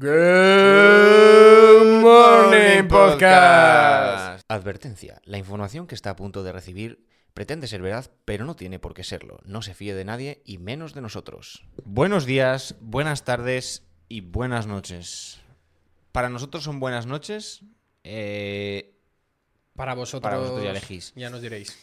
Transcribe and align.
Good 0.00 2.00
Morning 2.00 2.88
Podcast. 2.88 4.40
Advertencia. 4.48 5.20
La 5.26 5.36
información 5.36 5.86
que 5.86 5.94
está 5.94 6.08
a 6.08 6.16
punto 6.16 6.42
de 6.42 6.52
recibir 6.52 7.04
pretende 7.34 7.68
ser 7.68 7.82
verdad, 7.82 8.10
pero 8.24 8.46
no 8.46 8.56
tiene 8.56 8.78
por 8.78 8.94
qué 8.94 9.04
serlo. 9.04 9.40
No 9.44 9.60
se 9.60 9.74
fíe 9.74 9.92
de 9.94 10.06
nadie 10.06 10.40
y 10.46 10.56
menos 10.56 10.94
de 10.94 11.02
nosotros. 11.02 11.66
Buenos 11.84 12.24
días, 12.24 12.76
buenas 12.80 13.26
tardes 13.26 13.82
y 14.08 14.22
buenas 14.22 14.66
noches. 14.66 15.38
Para 16.12 16.30
nosotros 16.30 16.64
son 16.64 16.80
buenas 16.80 17.04
noches. 17.04 17.60
eh, 18.02 18.94
Para 19.76 19.92
vosotros, 19.92 20.22
Para 20.22 20.38
vosotros 20.38 20.64
ya 20.64 20.70
elegís. 20.70 21.12
Ya 21.14 21.28
nos 21.28 21.42
diréis. 21.42 21.76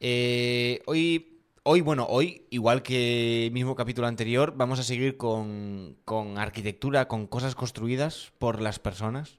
Eh, 0.00 0.80
hoy, 0.86 1.37
hoy, 1.68 1.82
bueno, 1.82 2.06
hoy, 2.08 2.46
igual 2.50 2.82
que 2.82 3.46
el 3.46 3.52
mismo 3.52 3.76
capítulo 3.76 4.06
anterior, 4.06 4.54
vamos 4.56 4.78
a 4.78 4.82
seguir 4.82 5.16
con, 5.18 5.98
con 6.06 6.38
arquitectura, 6.38 7.08
con 7.08 7.26
cosas 7.26 7.54
construidas 7.54 8.32
por 8.38 8.62
las 8.62 8.78
personas. 8.78 9.38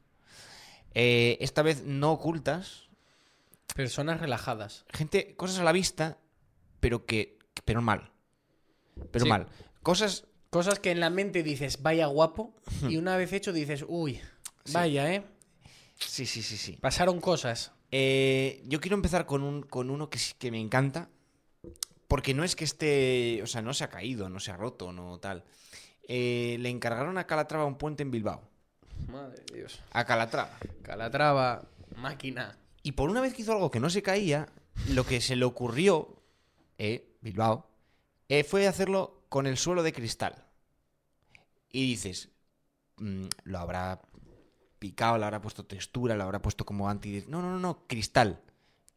Eh, 0.94 1.38
esta 1.41 1.62
vez 1.63 1.84
no 1.85 2.12
ocultas. 2.12 2.88
Personas 3.76 4.20
relajadas. 4.20 4.85
Gente, 4.90 5.35
cosas 5.35 5.59
a 5.59 5.63
la 5.63 5.71
vista, 5.71 6.18
pero 6.80 7.05
que. 7.05 7.38
pero 7.66 7.81
mal. 7.81 8.12
Pero 9.12 9.26
Sí. 9.26 9.30
mal. 9.30 9.48
Cosas. 9.84 10.26
Cosas 10.49 10.80
que 10.80 10.90
en 10.90 10.99
la 10.99 11.09
mente 11.12 11.43
dices, 11.43 11.84
vaya 11.84 12.07
guapo, 12.07 12.55
y 12.90 12.98
una 12.98 13.16
vez 13.18 13.34
hecho 13.34 13.54
dices, 13.54 13.85
uy, 13.88 14.20
Sí. 14.66 14.73
vaya, 14.73 15.13
¿eh? 15.13 15.23
Sí, 15.96 16.26
sí, 16.26 16.41
sí, 16.41 16.57
sí. 16.57 16.73
Pasaron 16.82 17.21
cosas. 17.21 17.71
Eh, 17.91 18.63
yo 18.66 18.80
quiero 18.82 18.96
empezar 18.96 19.27
con, 19.27 19.43
un, 19.43 19.62
con 19.62 19.90
uno 19.91 20.09
que, 20.09 20.18
sí- 20.18 20.34
que 20.40 20.49
me 20.49 20.59
encanta. 20.59 21.09
Porque 22.09 22.34
no 22.34 22.44
es 22.44 22.55
que 22.55 22.66
esté. 22.66 23.40
O 23.44 23.48
sea, 23.48 23.62
no 23.62 23.73
se 23.73 23.84
ha 23.84 23.90
caído, 23.90 24.30
no 24.30 24.40
se 24.40 24.52
ha 24.52 24.58
roto, 24.58 24.91
no 24.91 25.20
tal. 25.20 25.45
Eh, 26.08 26.58
le 26.59 26.70
encargaron 26.70 27.20
a 27.20 27.27
Calatrava 27.27 27.66
un 27.66 27.77
puente 27.77 28.02
en 28.02 28.09
Bilbao. 28.09 28.41
Madre 29.08 29.44
de 29.45 29.58
Dios. 29.59 29.80
A 29.91 30.04
Calatrava. 30.05 30.58
Calatrava, 30.82 31.70
máquina. 31.95 32.57
Y 32.82 32.93
por 32.93 33.12
una 33.12 33.21
vez 33.21 33.35
que 33.35 33.43
hizo 33.43 33.54
algo 33.54 33.70
que 33.70 33.80
no 33.80 33.91
se 33.91 34.02
caía, 34.02 34.49
lo 34.87 35.05
que 35.05 35.21
se 35.21 35.35
le 35.35 35.46
ocurrió, 35.46 36.20
eh, 36.80 37.15
Bilbao, 37.21 37.70
eh, 38.27 38.43
fue 38.43 38.68
hacerlo 38.68 39.21
con 39.30 39.46
el 39.46 39.57
suelo 39.57 39.84
de 39.84 39.93
cristal. 39.93 40.48
Y 41.71 41.85
dices, 41.91 42.30
mm, 42.98 43.27
lo 43.43 43.60
habrá 43.60 44.02
picado, 44.80 45.20
le 45.20 45.26
habrá 45.26 45.41
puesto 45.41 45.63
textura, 45.68 46.15
lo 46.15 46.24
habrá 46.24 46.41
puesto 46.41 46.65
como 46.65 46.90
anti... 46.90 47.24
No, 47.27 47.43
no, 47.43 47.52
no, 47.52 47.60
no, 47.60 47.85
cristal. 47.85 48.41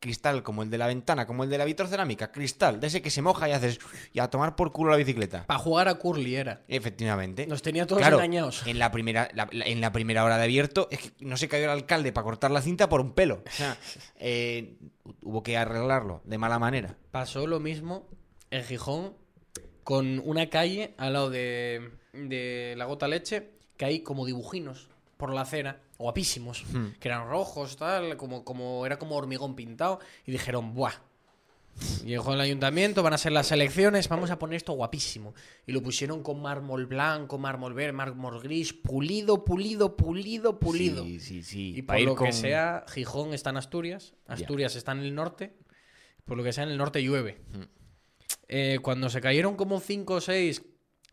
Cristal, 0.02 0.42
como 0.42 0.64
el 0.64 0.68
de 0.70 0.78
la 0.78 0.88
ventana, 0.88 1.26
como 1.28 1.44
el 1.44 1.50
de 1.50 1.58
la 1.58 1.64
vitrocerámica, 1.64 2.32
cristal, 2.32 2.80
de 2.80 2.88
ese 2.88 3.00
que 3.02 3.08
se 3.08 3.22
moja 3.22 3.48
y 3.48 3.52
haces... 3.52 3.78
Y 4.12 4.18
a 4.18 4.28
tomar 4.28 4.56
por 4.56 4.72
culo 4.72 4.90
la 4.90 4.96
bicicleta. 4.96 5.46
Para 5.46 5.60
jugar 5.60 5.86
a 5.86 5.94
Curly 5.94 6.34
era. 6.34 6.62
Efectivamente. 6.66 7.46
Nos 7.46 7.62
tenía 7.62 7.86
todos 7.86 8.00
Claro, 8.00 8.16
engañados. 8.16 8.66
En 8.66 8.80
la 8.80 8.90
primera, 8.90 9.28
la- 9.32 9.48
la- 9.52 9.64
en 9.64 9.80
la 9.80 9.92
primera 9.92 10.24
hora 10.24 10.38
de 10.38 10.42
abierto, 10.42 10.88
es 10.90 10.98
que 10.98 11.24
no 11.24 11.36
se 11.36 11.46
cayó 11.46 11.66
el 11.66 11.70
alcalde 11.70 12.12
para 12.12 12.24
cortar 12.24 12.50
la 12.50 12.60
cinta 12.62 12.88
por 12.88 13.00
un 13.00 13.12
pelo. 13.12 13.44
O 13.46 13.50
sea, 13.52 13.76
eh, 14.18 14.74
hubo 15.22 15.44
que 15.44 15.56
arreglarlo 15.56 16.20
de 16.24 16.36
mala 16.36 16.58
manera. 16.58 16.96
Pasó 17.12 17.46
lo 17.46 17.60
mismo 17.60 18.08
en 18.50 18.64
Gijón 18.64 19.14
con 19.84 20.20
una 20.24 20.50
calle 20.50 20.94
al 20.98 21.12
lado 21.12 21.30
de, 21.30 21.92
de 22.12 22.74
la 22.76 22.86
gota 22.86 23.06
leche 23.06 23.50
que 23.76 23.84
hay 23.84 24.00
como 24.00 24.26
dibujinos 24.26 24.88
por 25.16 25.32
la 25.32 25.42
acera, 25.42 25.80
guapísimos, 25.98 26.64
Hmm. 26.72 26.92
que 26.98 27.08
eran 27.08 27.28
rojos, 27.28 27.76
tal, 27.76 28.16
como, 28.16 28.44
como 28.44 28.84
era 28.86 28.98
como 28.98 29.16
hormigón 29.16 29.54
pintado, 29.54 30.00
y 30.26 30.32
dijeron, 30.32 30.74
¡buah! 30.74 30.94
Llegó 32.04 32.34
el 32.34 32.40
ayuntamiento, 32.40 33.02
van 33.02 33.14
a 33.14 33.18
ser 33.18 33.32
las 33.32 33.50
elecciones, 33.50 34.06
vamos 34.08 34.30
a 34.30 34.38
poner 34.38 34.56
esto 34.56 34.74
guapísimo. 34.74 35.34
Y 35.66 35.72
lo 35.72 35.82
pusieron 35.82 36.22
con 36.22 36.42
mármol 36.42 36.84
blanco, 36.84 37.38
mármol 37.38 37.72
verde, 37.72 37.92
mármol 37.92 38.42
gris, 38.42 38.74
pulido, 38.74 39.42
pulido, 39.42 39.96
pulido, 39.96 40.58
pulido. 40.58 41.02
Sí, 41.04 41.18
sí, 41.18 41.42
sí. 41.42 41.74
Y 41.76 41.82
por 41.82 41.98
lo 42.02 42.14
que 42.14 42.32
sea, 42.32 42.84
Gijón 42.88 43.32
está 43.32 43.50
en 43.50 43.56
Asturias, 43.56 44.12
Asturias 44.26 44.76
está 44.76 44.92
en 44.92 44.98
el 44.98 45.14
norte, 45.14 45.54
por 46.26 46.36
lo 46.36 46.44
que 46.44 46.52
sea 46.52 46.64
en 46.64 46.70
el 46.70 46.76
norte 46.78 47.02
llueve. 47.02 47.40
Mm. 47.52 47.62
Eh, 48.48 48.78
cuando 48.82 49.08
se 49.08 49.22
cayeron 49.22 49.56
como 49.56 49.80
5 49.80 50.14
o 50.14 50.20
6 50.20 50.62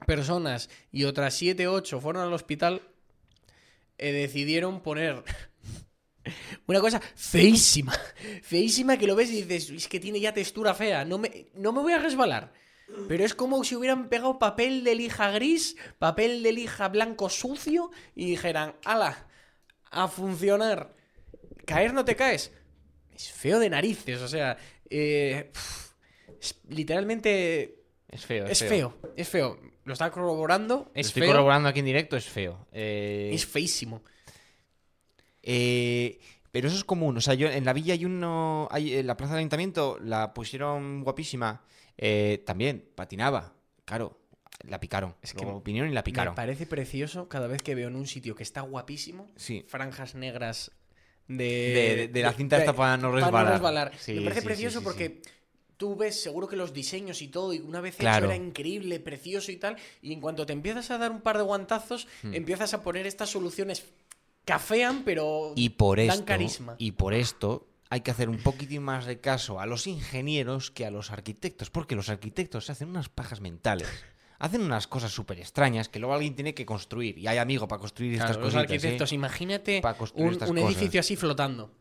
personas 0.05 0.69
y 0.91 1.05
otras 1.05 1.35
7 1.35 1.67
o 1.67 1.73
8 1.73 2.01
fueron 2.01 2.23
al 2.23 2.33
hospital, 2.33 2.81
eh, 3.99 4.11
decidieron 4.11 4.81
poner 4.81 5.23
una 6.67 6.79
cosa 6.79 7.01
feísima, 7.15 7.93
feísima 8.41 8.97
que 8.97 9.07
lo 9.07 9.15
ves 9.15 9.29
y 9.29 9.43
dices, 9.43 9.69
es 9.69 9.87
que 9.87 9.99
tiene 9.99 10.19
ya 10.19 10.33
textura 10.33 10.73
fea, 10.73 11.05
no 11.05 11.17
me, 11.17 11.47
no 11.53 11.71
me 11.73 11.81
voy 11.81 11.93
a 11.93 11.99
resbalar. 11.99 12.53
Pero 13.07 13.23
es 13.23 13.35
como 13.35 13.63
si 13.63 13.75
hubieran 13.75 14.09
pegado 14.09 14.39
papel 14.39 14.83
de 14.83 14.95
lija 14.95 15.29
gris, 15.29 15.75
papel 15.99 16.41
de 16.41 16.51
lija 16.51 16.87
blanco 16.87 17.29
sucio 17.29 17.91
y 18.15 18.25
dijeran, 18.25 18.75
ala, 18.83 19.27
a 19.91 20.07
funcionar. 20.07 20.95
Caer 21.65 21.93
no 21.93 22.03
te 22.03 22.15
caes. 22.15 22.51
Es 23.13 23.31
feo 23.31 23.59
de 23.59 23.69
narices, 23.69 24.21
o 24.21 24.27
sea, 24.27 24.57
eh, 24.89 25.51
es 26.41 26.59
literalmente 26.67 27.83
Es 28.09 28.25
feo, 28.25 28.47
es 28.47 28.59
feo, 28.59 28.97
es 29.15 29.29
feo. 29.29 29.59
Lo 29.89 29.93
está 29.93 30.11
corroborando, 30.11 30.91
Lo 30.93 30.99
es 31.01 31.07
estoy 31.07 31.23
feo, 31.23 31.31
corroborando 31.31 31.67
aquí 31.67 31.79
en 31.79 31.85
directo, 31.85 32.15
es 32.15 32.25
feo. 32.29 32.67
Eh, 32.71 33.31
es 33.33 33.43
feísimo. 33.47 34.03
eh, 35.43 36.19
pero 36.51 36.67
eso 36.67 36.77
es 36.77 36.83
común. 36.83 37.17
O 37.17 37.21
sea, 37.21 37.33
yo 37.33 37.49
en 37.49 37.65
la 37.65 37.73
villa 37.73 37.93
hay 37.93 38.05
uno. 38.05 38.67
Hay, 38.71 38.95
en 38.95 39.07
la 39.07 39.15
plaza 39.17 39.33
del 39.33 39.39
ayuntamiento 39.39 39.97
la 40.01 40.33
pusieron 40.33 41.03
guapísima. 41.03 41.63
Eh, 41.97 42.43
también, 42.45 42.87
patinaba. 42.95 43.53
Claro, 43.85 44.19
la 44.67 44.79
picaron. 44.79 45.15
Es 45.21 45.33
que 45.33 45.45
vinieron 45.63 45.89
y 45.89 45.93
la 45.93 46.03
picaron. 46.03 46.33
Me 46.33 46.35
parece 46.35 46.65
precioso 46.65 47.27
cada 47.29 47.47
vez 47.47 47.61
que 47.61 47.75
veo 47.75 47.87
en 47.87 47.95
un 47.95 48.07
sitio 48.07 48.35
que 48.35 48.43
está 48.43 48.61
guapísimo, 48.61 49.27
Sí. 49.35 49.63
franjas 49.67 50.15
negras 50.15 50.71
de, 51.27 51.45
De- 51.45 52.07
de 52.09 52.21
la 52.21 52.33
cinta 52.33 52.57
esta 52.57 52.73
para 52.73 52.97
no 52.97 53.11
resbalar. 53.11 53.91
Sí, 53.99 54.13
me 54.13 54.21
parece 54.21 54.41
sí, 54.41 54.45
precioso 54.47 54.79
sí, 54.79 54.83
porque 54.83 55.21
tú 55.79 55.95
ves 55.95 56.21
seguro 56.21 56.45
que 56.47 56.57
los 56.57 56.73
diseños 56.73 57.21
y 57.21 57.29
todo, 57.29 57.53
y 57.53 57.59
una 57.59 57.79
vez 57.79 57.95
Claro. 57.95 58.25
hecho 58.27 58.33
era 58.35 58.43
increíble, 58.43 58.99
precioso 58.99 59.49
y 59.51 59.55
tal, 59.55 59.77
y 60.01 60.11
en 60.11 60.19
cuanto 60.19 60.45
te 60.45 60.51
empiezas 60.51 60.91
a 60.91 60.97
dar 60.97 61.09
un 61.09 61.21
par 61.21 61.37
de 61.37 61.43
guantazos, 61.43 62.05
Hmm. 62.21 62.33
empiezas 62.33 62.73
a 62.73 62.83
poner 62.83 63.07
estas 63.07 63.29
soluciones 63.29 63.85
cafean, 64.45 65.03
pero 65.03 65.53
Y 65.55 65.69
por 65.69 65.97
dan 65.99 66.09
esto, 66.09 66.25
carisma. 66.25 66.75
y 66.77 66.91
por 66.91 67.13
esto 67.13 67.65
hay 67.89 68.01
que 68.01 68.11
hacer 68.11 68.29
un 68.29 68.37
poquitín 68.39 68.83
más 68.83 69.05
de 69.05 69.19
caso 69.19 69.59
a 69.59 69.65
los 69.65 69.87
ingenieros 69.87 70.69
que 70.69 70.85
a 70.85 70.91
los 70.91 71.11
arquitectos, 71.11 71.69
porque 71.69 71.95
los 71.95 72.09
arquitectos 72.09 72.65
se 72.65 72.73
hacen 72.73 72.89
unas 72.89 73.09
pajas 73.09 73.39
mentales. 73.41 73.87
Hacen 74.41 74.61
unas 74.61 74.87
cosas 74.87 75.11
súper 75.11 75.37
extrañas 75.39 75.89
que 75.89 75.99
luego 75.99 76.13
alguien 76.13 76.33
tiene 76.33 76.53
que 76.53 76.65
construir. 76.65 77.17
Y 77.17 77.27
hay 77.27 77.37
amigo 77.37 77.67
para 77.67 77.81
construir 77.81 78.13
Claro, 78.15 78.31
estas 78.31 78.37
los 78.41 78.53
cositas. 78.53 78.71
¿eh? 78.71 78.73
arquitectos, 78.75 79.11
imagínate 79.11 79.81
un, 80.15 80.35
cosas. 80.37 80.49
edificio 80.49 81.01
así 81.01 81.17
flotando. 81.17 81.73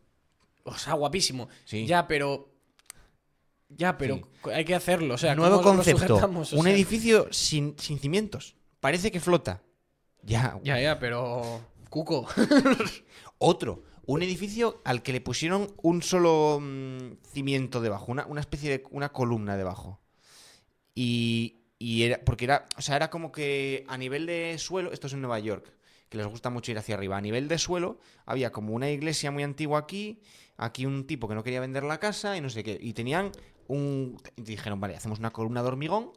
O 0.65 0.75
sea, 0.77 0.91
guapísimo. 0.95 1.47
Sí. 1.63 1.85
Ya, 1.85 2.05
pero. 2.05 2.48
Ya, 3.69 3.97
pero 3.97 4.21
hay 4.53 4.65
que 4.65 4.75
hacerlo. 4.75 5.13
O 5.13 5.17
sea, 5.17 5.35
Nuevo 5.35 5.57
¿cómo 5.57 5.69
lo 5.69 5.83
concepto. 5.83 6.19
un 6.53 6.67
edificio 6.67 7.27
sin, 7.31 7.75
sin 7.77 7.99
cimientos. 7.99 8.55
Parece 8.79 9.11
que 9.11 9.19
flota. 9.19 9.61
Ya. 10.23 10.59
Ya, 10.63 10.79
ya, 10.79 10.99
pero. 10.99 11.61
Cuco. 11.89 12.27
Otro. 13.37 13.83
Un 14.05 14.23
edificio 14.23 14.81
al 14.85 15.03
que 15.03 15.13
le 15.13 15.21
pusieron 15.21 15.71
un 15.83 16.01
solo 16.01 16.59
mm, 16.61 17.17
cimiento 17.31 17.79
debajo. 17.79 18.11
Una, 18.11 18.25
una 18.25 18.41
especie 18.41 18.69
de. 18.69 18.83
una 18.91 19.09
columna 19.09 19.55
debajo. 19.55 19.99
Y. 20.95 21.57
Y 21.77 22.03
era. 22.03 22.19
Porque 22.25 22.45
era. 22.45 22.65
O 22.77 22.81
sea, 22.81 22.95
era 22.95 23.09
como 23.09 23.31
que 23.31 23.85
a 23.87 23.97
nivel 23.97 24.25
de 24.25 24.57
suelo. 24.57 24.91
Esto 24.91 25.07
es 25.07 25.13
en 25.13 25.21
Nueva 25.21 25.39
York. 25.39 25.71
Que 26.09 26.17
les 26.17 26.27
gusta 26.27 26.49
mucho 26.49 26.71
ir 26.71 26.77
hacia 26.77 26.95
arriba. 26.95 27.17
A 27.17 27.21
nivel 27.21 27.47
de 27.47 27.57
suelo, 27.59 27.99
había 28.25 28.51
como 28.51 28.73
una 28.73 28.89
iglesia 28.89 29.29
muy 29.31 29.43
antigua 29.43 29.79
aquí. 29.79 30.21
Aquí 30.57 30.85
un 30.85 31.05
tipo 31.07 31.27
que 31.27 31.35
no 31.35 31.43
quería 31.43 31.61
vender 31.61 31.83
la 31.83 31.99
casa 31.99 32.35
y 32.35 32.41
no 32.41 32.49
sé 32.49 32.63
qué. 32.63 32.77
Y 32.81 32.93
tenían 32.93 33.31
un. 33.67 34.17
y 34.35 34.41
dijeron, 34.41 34.79
vale, 34.79 34.95
hacemos 34.95 35.19
una 35.19 35.31
columna 35.31 35.61
de 35.61 35.67
hormigón. 35.67 36.11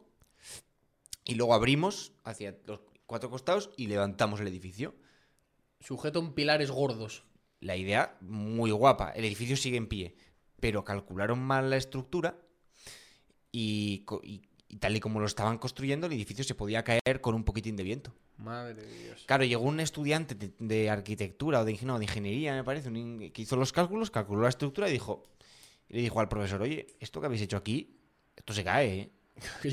Y 1.25 1.35
luego 1.35 1.53
abrimos 1.53 2.11
hacia 2.23 2.57
los 2.65 2.81
cuatro 3.05 3.29
costados 3.29 3.69
y 3.77 3.87
levantamos 3.87 4.39
el 4.41 4.47
edificio. 4.47 4.95
Sujeto 5.79 6.19
en 6.19 6.33
pilares 6.33 6.71
gordos. 6.71 7.23
La 7.59 7.77
idea, 7.77 8.17
muy 8.19 8.71
guapa. 8.71 9.11
El 9.11 9.23
edificio 9.25 9.55
sigue 9.55 9.77
en 9.77 9.87
pie. 9.87 10.15
Pero 10.59 10.83
calcularon 10.83 11.39
mal 11.39 11.69
la 11.69 11.77
estructura 11.77 12.37
y, 13.51 13.99
co- 14.05 14.21
y- 14.23 14.41
y 14.67 14.77
tal 14.77 14.95
y 14.95 14.99
como 14.99 15.19
lo 15.19 15.25
estaban 15.27 15.57
construyendo, 15.59 16.07
el 16.07 16.13
edificio 16.13 16.43
se 16.43 16.55
podía 16.55 16.83
caer 16.83 17.21
con 17.21 17.35
un 17.35 17.43
poquitín 17.43 17.75
de 17.75 17.83
viento. 17.83 18.13
Madre 18.43 18.83
de 18.83 19.03
Dios. 19.03 19.23
Claro, 19.25 19.45
llegó 19.45 19.63
un 19.63 19.79
estudiante 19.79 20.35
de, 20.35 20.53
de 20.59 20.89
arquitectura 20.89 21.61
o 21.61 21.65
de, 21.65 21.79
no, 21.83 21.97
de 21.97 22.05
ingeniería, 22.05 22.53
me 22.53 22.63
parece, 22.63 22.89
un 22.89 23.31
que 23.33 23.41
hizo 23.41 23.55
los 23.55 23.71
cálculos, 23.71 24.11
calculó 24.11 24.41
la 24.43 24.49
estructura 24.49 24.89
y 24.89 24.91
dijo, 24.91 25.23
y 25.87 25.95
le 25.95 26.01
dijo 26.01 26.19
al 26.19 26.27
profesor, 26.27 26.61
oye, 26.61 26.87
esto 26.99 27.19
que 27.19 27.27
habéis 27.27 27.41
hecho 27.41 27.57
aquí, 27.57 27.97
esto 28.35 28.53
se 28.53 28.63
cae, 28.63 28.99
¿eh? 28.99 29.11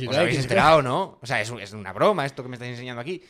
¿Os 0.09 0.17
habéis 0.17 0.39
enterado, 0.39 0.83
no? 0.83 1.19
O 1.21 1.27
sea, 1.27 1.41
es, 1.41 1.51
es 1.51 1.73
una 1.73 1.93
broma 1.93 2.25
esto 2.25 2.43
que 2.43 2.49
me 2.49 2.57
estáis 2.57 2.73
enseñando 2.73 3.03
aquí. 3.03 3.23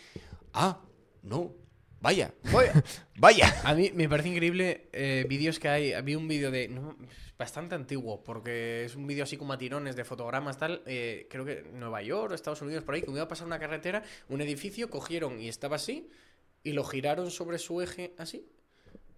Ah, 0.53 0.79
no. 1.23 1.53
Vaya, 2.01 2.33
vaya, 2.53 2.73
vaya. 3.17 3.55
A 3.65 3.75
mí 3.75 3.91
me 3.95 4.09
parece 4.09 4.31
increíble 4.31 4.89
eh, 4.93 5.27
vídeos 5.29 5.59
que 5.59 5.69
hay. 5.69 5.93
Había 5.93 6.17
un 6.17 6.29
vídeo 6.29 6.51
de. 6.51 6.69
no, 6.69 6.97
bastante 7.39 7.75
antiguo, 7.75 8.23
porque 8.23 8.85
es 8.85 8.97
un 8.97 9.07
vídeo 9.07 9.25
así 9.25 9.37
como 9.37 9.53
a 9.53 9.59
tirones 9.59 9.97
de 9.97 10.05
fotogramas, 10.05 10.59
tal. 10.59 10.83
eh, 10.87 11.27
creo 11.31 11.45
que 11.45 11.65
Nueva 11.73 12.03
York 12.03 12.33
Estados 12.35 12.61
Unidos, 12.63 12.85
por 12.85 12.95
ahí, 12.95 13.01
que 13.03 13.09
me 13.09 13.15
iba 13.15 13.23
a 13.25 13.29
pasar 13.29 13.47
una 13.47 13.59
carretera, 13.59 14.03
un 14.29 14.41
edificio, 14.41 14.89
cogieron 14.91 15.41
y 15.41 15.49
estaba 15.49 15.77
así. 15.77 16.09
y 16.63 16.73
lo 16.73 16.85
giraron 16.85 17.31
sobre 17.31 17.59
su 17.59 17.81
eje 17.81 18.13
así 18.19 18.47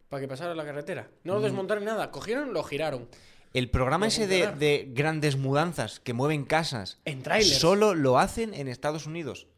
para 0.09 0.21
que 0.21 0.29
pasara 0.29 0.55
la 0.55 0.65
carretera. 0.65 1.09
No 1.25 1.35
lo 1.35 1.41
Mm. 1.41 1.45
desmontaron 1.45 1.85
nada, 1.85 2.13
cogieron, 2.13 2.53
lo 2.53 2.63
giraron. 2.63 3.09
El 3.53 3.69
programa 3.69 4.07
ese 4.07 4.29
de, 4.29 4.47
de 4.53 4.89
grandes 4.93 5.37
mudanzas 5.37 5.99
que 5.99 6.13
mueven 6.13 6.45
casas 6.45 7.01
En 7.05 7.23
trailers. 7.25 7.59
solo 7.59 7.95
lo 7.95 8.19
hacen 8.21 8.55
en 8.55 8.69
Estados 8.69 9.07
Unidos. 9.07 9.49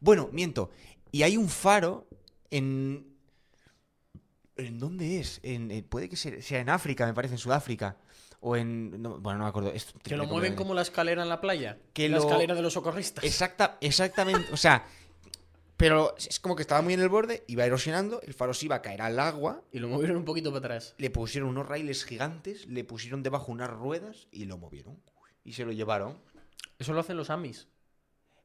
Bueno, 0.00 0.30
miento. 0.32 0.70
Y 1.12 1.24
hay 1.24 1.36
un 1.36 1.48
faro 1.50 2.06
en. 2.50 3.14
¿En 4.56 4.78
dónde 4.78 5.20
es? 5.20 5.40
En, 5.42 5.70
en- 5.70 5.84
puede 5.84 6.08
que 6.08 6.16
sea, 6.16 6.60
en 6.60 6.68
África, 6.70 7.06
me 7.06 7.12
parece, 7.14 7.34
en 7.34 7.38
Sudáfrica. 7.38 7.96
O 8.40 8.56
en. 8.56 9.02
no, 9.02 9.18
bueno, 9.18 9.38
no 9.38 9.44
me 9.44 9.50
acuerdo. 9.50 9.72
Es 9.72 9.92
Que 10.02 10.16
lo 10.16 10.26
mueven 10.26 10.54
como 10.54 10.72
la 10.74 10.82
escalera 10.82 11.22
en 11.22 11.28
la 11.28 11.40
playa. 11.40 11.78
Que 11.92 12.08
la 12.08 12.16
lo- 12.18 12.22
escalera 12.24 12.54
de 12.54 12.62
los 12.62 12.72
socorristas. 12.72 13.24
Exacta, 13.24 13.78
exactamente. 13.80 14.46
O 14.52 14.56
sea. 14.56 14.86
Pero 15.78 16.14
es 16.16 16.40
como 16.40 16.56
que 16.56 16.62
estaba 16.62 16.80
muy 16.80 16.94
en 16.94 17.00
el 17.00 17.10
borde, 17.10 17.44
iba 17.48 17.62
erosionando, 17.66 18.22
el 18.22 18.32
faro 18.32 18.54
se 18.54 18.64
iba 18.64 18.76
a 18.76 18.80
caer 18.80 19.02
al 19.02 19.20
agua, 19.20 19.62
Y 19.72 19.78
lo 19.78 19.88
movieron 19.88 20.16
un 20.16 20.24
poquito 20.24 20.48
para 20.50 20.60
atrás. 20.76 20.94
le 20.96 21.10
pusieron 21.10 21.50
unos 21.50 21.68
raíles 21.68 22.06
gigantes, 22.06 22.64
le 22.66 22.82
pusieron 22.82 23.22
debajo 23.22 23.52
unas 23.52 23.68
ruedas 23.68 24.26
y 24.32 24.46
lo 24.46 24.56
movieron. 24.56 24.98
Y 25.44 25.52
se 25.52 25.66
lo 25.66 25.72
llevaron. 25.72 26.18
Eso 26.78 26.94
lo 26.94 27.00
hacen 27.00 27.18
los 27.18 27.28
Amis. 27.28 27.68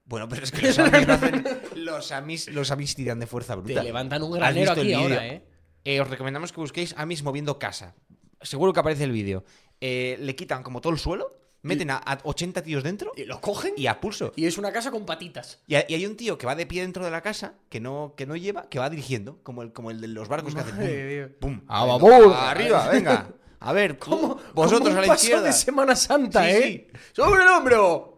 Bueno, 0.05 0.27
pero 0.27 0.43
es 0.43 0.51
que 0.51 0.61
los 0.67 0.79
amis 0.79 1.07
no 1.07 1.13
hacen. 1.13 1.45
Los 1.75 2.11
amis, 2.11 2.47
los 2.49 2.71
amis 2.71 2.95
tiran 2.95 3.19
de 3.19 3.27
fuerza 3.27 3.55
Te 3.55 3.61
bruta. 3.61 3.83
levantan 3.83 4.23
un 4.23 4.33
¿Has 4.33 4.39
granero 4.39 4.71
aquí 4.73 4.93
ahora? 4.93 5.27
¿eh? 5.27 5.43
Eh, 5.83 5.99
os 6.01 6.09
recomendamos 6.09 6.51
que 6.51 6.59
busquéis 6.61 6.93
amis 6.97 7.23
moviendo 7.23 7.57
casa. 7.59 7.95
Seguro 8.41 8.73
que 8.73 8.79
aparece 8.79 9.03
el 9.03 9.11
vídeo. 9.11 9.43
Eh, 9.79 10.17
le 10.19 10.35
quitan 10.35 10.63
como 10.63 10.81
todo 10.81 10.93
el 10.93 10.99
suelo, 10.99 11.29
meten 11.63 11.91
a, 11.91 11.97
a 11.97 12.19
80 12.23 12.61
tíos 12.63 12.83
dentro 12.83 13.11
Y 13.15 13.25
lo 13.25 13.39
cogen 13.39 13.73
y 13.77 13.87
a 13.87 13.99
pulso. 13.99 14.31
y 14.35 14.45
es 14.45 14.57
una 14.57 14.71
casa 14.71 14.91
con 14.91 15.05
patitas. 15.05 15.59
Y, 15.67 15.75
ha- 15.75 15.85
y 15.87 15.93
hay 15.95 16.05
un 16.05 16.15
tío 16.17 16.37
que 16.37 16.45
va 16.45 16.55
de 16.55 16.65
pie 16.65 16.81
dentro 16.81 17.05
de 17.05 17.11
la 17.11 17.21
casa, 17.21 17.55
que 17.69 17.79
no, 17.79 18.13
que 18.17 18.25
no 18.25 18.35
lleva, 18.35 18.67
que 18.69 18.79
va 18.79 18.89
dirigiendo, 18.89 19.39
como 19.43 19.61
el, 19.63 19.71
como 19.73 19.91
el 19.91 20.01
de 20.01 20.07
los 20.07 20.27
barcos 20.27 20.53
que 20.53 20.61
Madre 20.61 20.73
hace 20.73 20.81
de 20.81 21.15
Dios. 21.15 21.29
pum, 21.39 21.59
pum. 21.59 21.65
¡A 21.67 21.81
Venga, 21.85 21.97
babor! 21.97 22.33
Arriba, 22.35 22.89
venga. 22.89 23.27
A 23.59 23.73
ver, 23.73 23.97
¿Cómo? 23.99 24.37
vosotros 24.53 24.79
como 24.81 24.91
un 24.91 24.97
a 24.97 25.01
la 25.01 25.07
paso 25.07 25.23
izquierda. 25.23 25.43
de 25.45 25.53
Semana 25.53 25.95
Santa, 25.95 26.43
Sí, 26.45 26.49
¿eh? 26.51 26.91
¡Sobre 27.13 27.41
el 27.43 27.47
hombro! 27.49 28.15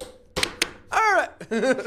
¡Ahora! 1.51 1.77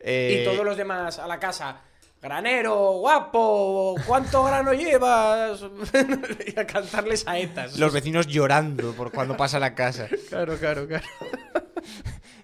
Eh, 0.00 0.40
Y 0.40 0.44
todos 0.44 0.64
los 0.64 0.76
demás 0.76 1.18
a 1.18 1.26
la 1.26 1.38
casa. 1.38 1.80
Granero, 2.20 2.92
guapo, 2.98 3.96
¿cuánto 4.06 4.44
grano 4.44 4.72
llevas? 4.72 5.60
y 6.54 6.58
a 6.58 6.66
cantarles 6.66 7.20
saetas. 7.20 7.78
Los 7.78 7.92
vecinos 7.92 8.26
llorando 8.28 8.92
por 8.92 9.10
cuando 9.12 9.36
pasa 9.36 9.58
la 9.58 9.74
casa. 9.74 10.08
Claro, 10.28 10.56
claro, 10.56 10.86
claro. 10.86 11.04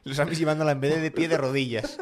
Los 0.05 0.19
amis 0.19 0.38
llevándola 0.38 0.73
en 0.73 0.81
vez 0.81 0.94
de 0.97 1.00
de 1.00 1.11
pie 1.12 1.29
de 1.29 1.37
rodillas. 1.37 1.99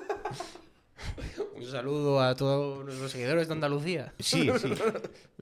Un 1.55 1.71
saludo 1.71 2.21
a 2.23 2.35
todos 2.35 2.85
nuestros 2.85 3.12
seguidores 3.12 3.49
de 3.49 3.53
Andalucía. 3.55 4.12
Sí, 4.21 4.51
sí. 4.59 4.73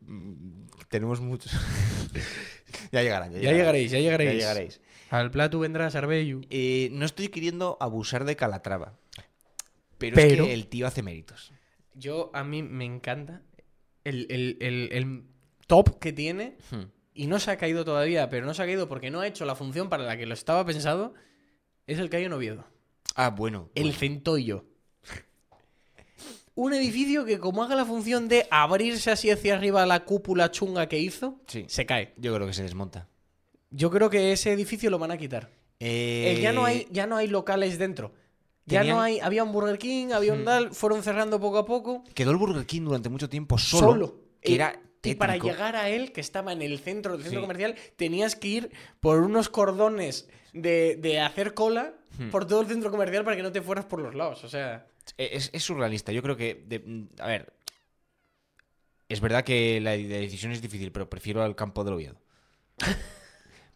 Mm, 0.01 0.67
Tenemos 0.89 1.21
muchos. 1.21 1.53
ya 2.93 3.03
llegarán. 3.03 3.33
Ya, 3.33 3.41
Ya 3.41 3.53
llegaréis, 3.53 3.91
ya 3.91 3.99
llegaréis. 3.99 4.31
Ya 4.33 4.37
llegaréis. 4.39 4.81
Al 5.11 5.31
plato 5.31 5.59
vendrá 5.61 5.91
Sarbellu. 5.91 6.43
Eh, 6.51 6.89
no 6.93 7.05
estoy 7.05 7.29
queriendo 7.29 7.77
abusar 7.81 8.25
de 8.25 8.37
Calatrava. 8.37 8.99
Pero, 9.99 10.15
Pero- 10.17 10.43
es 10.45 10.49
que 10.49 10.55
el 10.55 10.67
tío 10.67 10.87
hace 10.87 11.03
méritos. 11.03 11.53
Yo, 11.95 12.31
a 12.35 12.43
mí 12.43 12.63
me 12.63 12.85
encanta 12.85 13.43
el, 14.03 14.27
el- 14.31 14.57
el- 14.61 14.89
el 14.93 15.23
top 15.67 15.99
que 16.01 16.13
tiene. 16.13 16.57
Hmm. 16.71 16.85
Y 17.15 17.29
no 17.29 17.39
se 17.39 17.53
ha 17.53 17.57
caído 17.57 17.85
todavía, 17.85 18.29
pero 18.29 18.45
no 18.45 18.55
se 18.55 18.63
ha 18.63 18.67
caído 18.67 18.89
porque 18.89 19.11
no 19.11 19.21
ha 19.21 19.27
hecho 19.29 19.45
la 19.45 19.55
función 19.55 19.89
para 19.89 20.03
la 20.03 20.17
que 20.17 20.27
lo 20.27 20.35
estaba 20.35 20.67
pensado. 20.67 21.15
Es 21.87 21.99
el 22.01 22.11
que 22.11 22.17
hay 22.17 22.25
en 22.25 22.33
Oviedo. 22.33 22.67
Ah, 23.15 23.31
bueno. 23.31 23.71
El 23.77 23.85
bueno. 23.85 23.99
Centollo. 23.99 24.65
Un 26.57 26.73
edificio 26.73 27.25
que 27.25 27.39
como 27.39 27.63
haga 27.65 27.75
la 27.75 27.85
función 27.85 28.29
de 28.29 28.47
abrirse 28.51 29.11
así 29.11 29.31
hacia 29.31 29.55
arriba 29.55 29.85
la 29.87 30.05
cúpula 30.05 30.51
chunga 30.53 30.89
que 30.89 30.99
hizo, 30.99 31.41
Sí. 31.49 31.65
se 31.69 31.85
cae. 31.85 32.15
Yo 32.17 32.33
creo 32.35 32.47
que 32.47 32.53
se 32.53 32.63
desmonta. 32.63 33.09
Yo 33.71 33.91
creo 33.91 34.11
que 34.11 34.33
ese 34.33 34.53
edificio 34.53 34.91
lo 34.91 34.99
van 34.99 35.11
a 35.11 35.17
quitar. 35.19 35.51
Eh, 35.81 36.39
ya, 36.41 36.53
no 36.53 36.65
hay, 36.65 36.87
ya 36.91 37.07
no 37.07 37.17
hay 37.17 37.27
locales 37.27 37.79
dentro. 37.79 38.13
Ya 38.67 38.83
no 38.85 39.01
hay. 39.03 39.21
Había 39.21 39.45
un 39.45 39.53
Burger 39.53 39.79
King, 39.79 40.09
había 40.13 40.33
un. 40.33 40.45
Dal, 40.45 40.73
fueron 40.75 41.03
cerrando 41.03 41.39
poco 41.41 41.59
a 41.59 41.67
poco. 41.67 42.03
Quedó 42.15 42.31
el 42.31 42.37
Burger 42.39 42.65
King 42.65 42.83
durante 42.83 43.09
mucho 43.09 43.29
tiempo 43.29 43.59
solo. 43.59 43.87
Solo. 43.89 44.21
Que 44.41 44.53
Eh, 44.53 44.55
era 44.55 44.81
y 45.03 45.17
para 45.17 45.37
llegar 45.37 45.77
a 45.77 45.91
él, 45.91 46.13
que 46.13 46.23
estaba 46.23 46.53
en 46.55 46.63
el 46.63 46.79
centro 46.79 47.13
del 47.13 47.23
centro 47.23 47.41
Sí. 47.41 47.43
comercial, 47.43 47.75
tenías 47.97 48.37
que 48.37 48.49
ir 48.49 48.71
por 49.01 49.19
unos 49.21 49.51
cordones 49.51 50.29
de, 50.55 50.97
de 50.97 51.21
hacer 51.21 51.53
cola 51.53 51.93
Hmm. 52.17 52.31
por 52.31 52.47
todo 52.47 52.61
el 52.63 52.69
centro 52.69 52.91
comercial 52.93 53.25
para 53.25 53.37
que 53.37 53.43
no 53.43 53.51
te 53.53 53.61
fueras 53.61 53.85
por 53.87 53.99
los 54.01 54.15
lados. 54.15 54.45
O 54.45 54.49
sea. 54.49 54.87
Eh, 55.19 55.31
Es, 55.33 55.51
es 55.53 55.63
surrealista. 55.65 56.13
Yo 56.13 56.23
creo 56.23 56.37
que. 56.37 56.63
de- 56.67 57.07
a 57.19 57.27
ver. 57.27 57.53
Es 59.09 59.21
verdad 59.21 59.45
que 59.45 59.81
la, 59.81 59.91
la 59.97 60.17
decisión 60.17 60.53
es 60.53 60.63
difícil, 60.63 60.91
pero 60.93 61.11
prefiero 61.11 61.43
al 61.43 61.55
campo 61.57 61.85
del 61.85 61.95
Oviedo. 61.95 62.17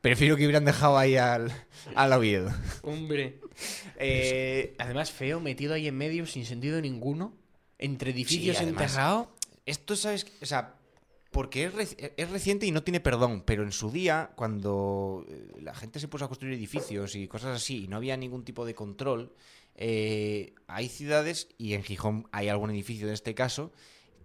prefiero 0.01 0.37
que 0.37 0.45
hubieran 0.45 0.65
dejado 0.65 0.97
ahí 0.99 1.17
al, 1.17 1.53
al 1.95 2.13
Oviedo. 2.13 2.51
Hombre. 2.83 3.41
Eh, 3.99 4.75
Además, 4.79 5.11
feo, 5.11 5.41
metido 5.41 5.75
ahí 5.75 5.89
en 5.89 5.97
medio, 5.97 6.27
sin 6.27 6.45
sentido 6.45 6.81
ninguno. 6.81 7.35
Entre 7.79 8.11
edificios 8.11 8.57
Sí, 8.57 8.63
además- 8.65 8.83
enterrado. 8.93 9.33
esto, 9.67 9.95
¿sabes? 9.97 10.27
O 10.43 10.47
sea, 10.47 10.75
porque 11.31 11.65
es, 11.67 11.73
reci- 11.75 12.13
es 12.17 12.31
reciente 12.31 12.67
y 12.67 12.73
no 12.73 12.83
tiene 12.83 13.01
perdón, 13.01 13.43
pero 13.47 13.63
en 13.63 13.71
su 13.73 13.91
día, 13.91 14.31
cuando 14.35 15.25
eh, 15.29 15.53
la 15.61 15.75
gente 15.75 16.01
se 16.01 16.09
puso 16.09 16.25
a 16.25 16.29
construir 16.29 16.55
edificios 16.55 17.15
y 17.15 17.29
cosas 17.29 17.57
así 17.57 17.85
y 17.85 17.89
no 17.89 17.97
había 17.97 18.17
ningún 18.17 18.45
tipo 18.45 18.65
de 18.67 18.75
control, 18.75 19.33
eh, 19.77 20.55
hay 20.67 20.89
ciudades, 20.89 21.49
y 21.59 21.75
en 21.75 21.85
Gijón 21.85 22.27
hay 22.33 22.49
algún 22.49 22.71
edificio 22.71 23.07
en 23.07 23.13
este 23.15 23.35
caso, 23.35 23.73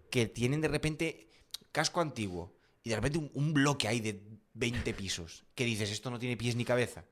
que 0.10 0.26
tienen 0.28 0.62
de 0.62 0.68
repente 0.70 1.28
casco 1.72 2.02
antiguo 2.02 2.56
y 2.84 2.90
de 2.90 2.96
repente 2.96 3.18
un, 3.20 3.30
un 3.34 3.54
bloque 3.54 3.88
ahí 3.88 4.00
de 4.00 4.20
20 4.54 4.94
pisos, 4.94 5.44
que 5.56 5.66
dices, 5.66 5.92
esto 5.92 6.10
no 6.12 6.20
tiene 6.20 6.38
pies 6.38 6.56
ni 6.56 6.66
cabeza. 6.66 7.06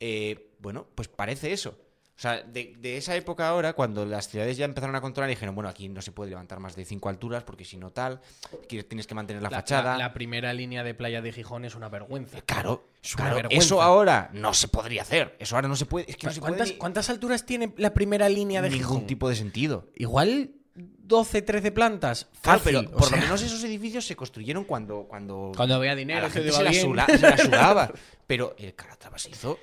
Eh, 0.00 0.54
bueno, 0.60 0.86
pues 0.94 1.08
parece 1.08 1.52
eso. 1.52 1.78
O 2.16 2.20
sea, 2.20 2.42
de, 2.42 2.74
de 2.80 2.96
esa 2.96 3.14
época 3.14 3.48
ahora, 3.48 3.74
cuando 3.74 4.04
las 4.04 4.28
ciudades 4.28 4.56
ya 4.56 4.64
empezaron 4.64 4.96
a 4.96 5.00
controlar, 5.00 5.28
dijeron, 5.30 5.54
bueno, 5.54 5.68
aquí 5.70 5.88
no 5.88 6.02
se 6.02 6.10
puede 6.10 6.30
levantar 6.30 6.58
más 6.58 6.74
de 6.74 6.84
cinco 6.84 7.08
alturas 7.08 7.44
porque 7.44 7.64
si 7.64 7.76
no 7.76 7.92
tal, 7.92 8.20
tienes 8.66 9.06
que 9.06 9.14
mantener 9.14 9.40
la, 9.40 9.50
La, 9.50 9.58
fachada. 9.58 9.92
la- 9.92 9.98
la 9.98 10.12
primera 10.14 10.52
línea 10.52 10.82
de 10.82 10.94
playa 10.94 11.22
de 11.22 11.32
Gijón 11.32 11.64
es 11.64 11.76
una 11.76 11.88
vergüenza. 11.88 12.40
Claro, 12.40 12.88
Es 13.04 13.14
una 13.14 13.24
claro, 13.26 13.36
vergüenza. 13.36 13.64
eso 13.64 13.80
ahora 13.82 14.30
no 14.32 14.52
se 14.52 14.66
podría 14.66 15.02
hacer. 15.02 15.36
Eso 15.38 15.54
ahora 15.54 15.68
no 15.68 15.76
se 15.76 15.86
puede. 15.86 16.10
Es 16.10 16.16
que 16.16 16.26
no 16.26 16.32
se 16.32 16.40
puede 16.40 16.54
¿Cuántas, 16.54 16.68
ni- 16.72 16.78
cuántas 16.78 17.08
alturas 17.10 17.46
tiene 17.46 17.72
la 17.76 17.94
primera 17.94 18.28
línea 18.28 18.62
de 18.62 18.70
ningún 18.70 18.84
Gijón? 18.88 19.06
tipo 19.06 19.28
de 19.28 19.36
sentido. 19.36 19.86
Igual 19.94 20.50
12, 20.78 21.42
13 21.42 21.72
plantas. 21.72 22.28
Claro, 22.42 22.58
Fácil, 22.60 22.78
pero 22.82 22.88
o 22.96 22.98
por 22.98 23.08
sea, 23.08 23.16
lo 23.18 23.22
menos 23.24 23.42
esos 23.42 23.62
edificios 23.64 24.06
se 24.06 24.14
construyeron 24.16 24.64
cuando. 24.64 25.06
Cuando, 25.08 25.52
Cuando 25.56 25.74
había 25.74 25.92
a 25.92 25.96
dinero, 25.96 26.22
la 26.22 26.28
se 26.28 26.34
gente 26.34 26.48
iba 26.48 26.58
se 26.58 26.64
la, 26.64 26.70
bien. 26.70 26.82
sula- 26.86 27.06
se 27.06 27.18
la 27.18 27.36
sudaba. 27.38 27.92
Pero 28.26 28.54
el 28.58 28.74
Calatrava 28.74 29.18
se 29.18 29.30
hizo 29.30 29.58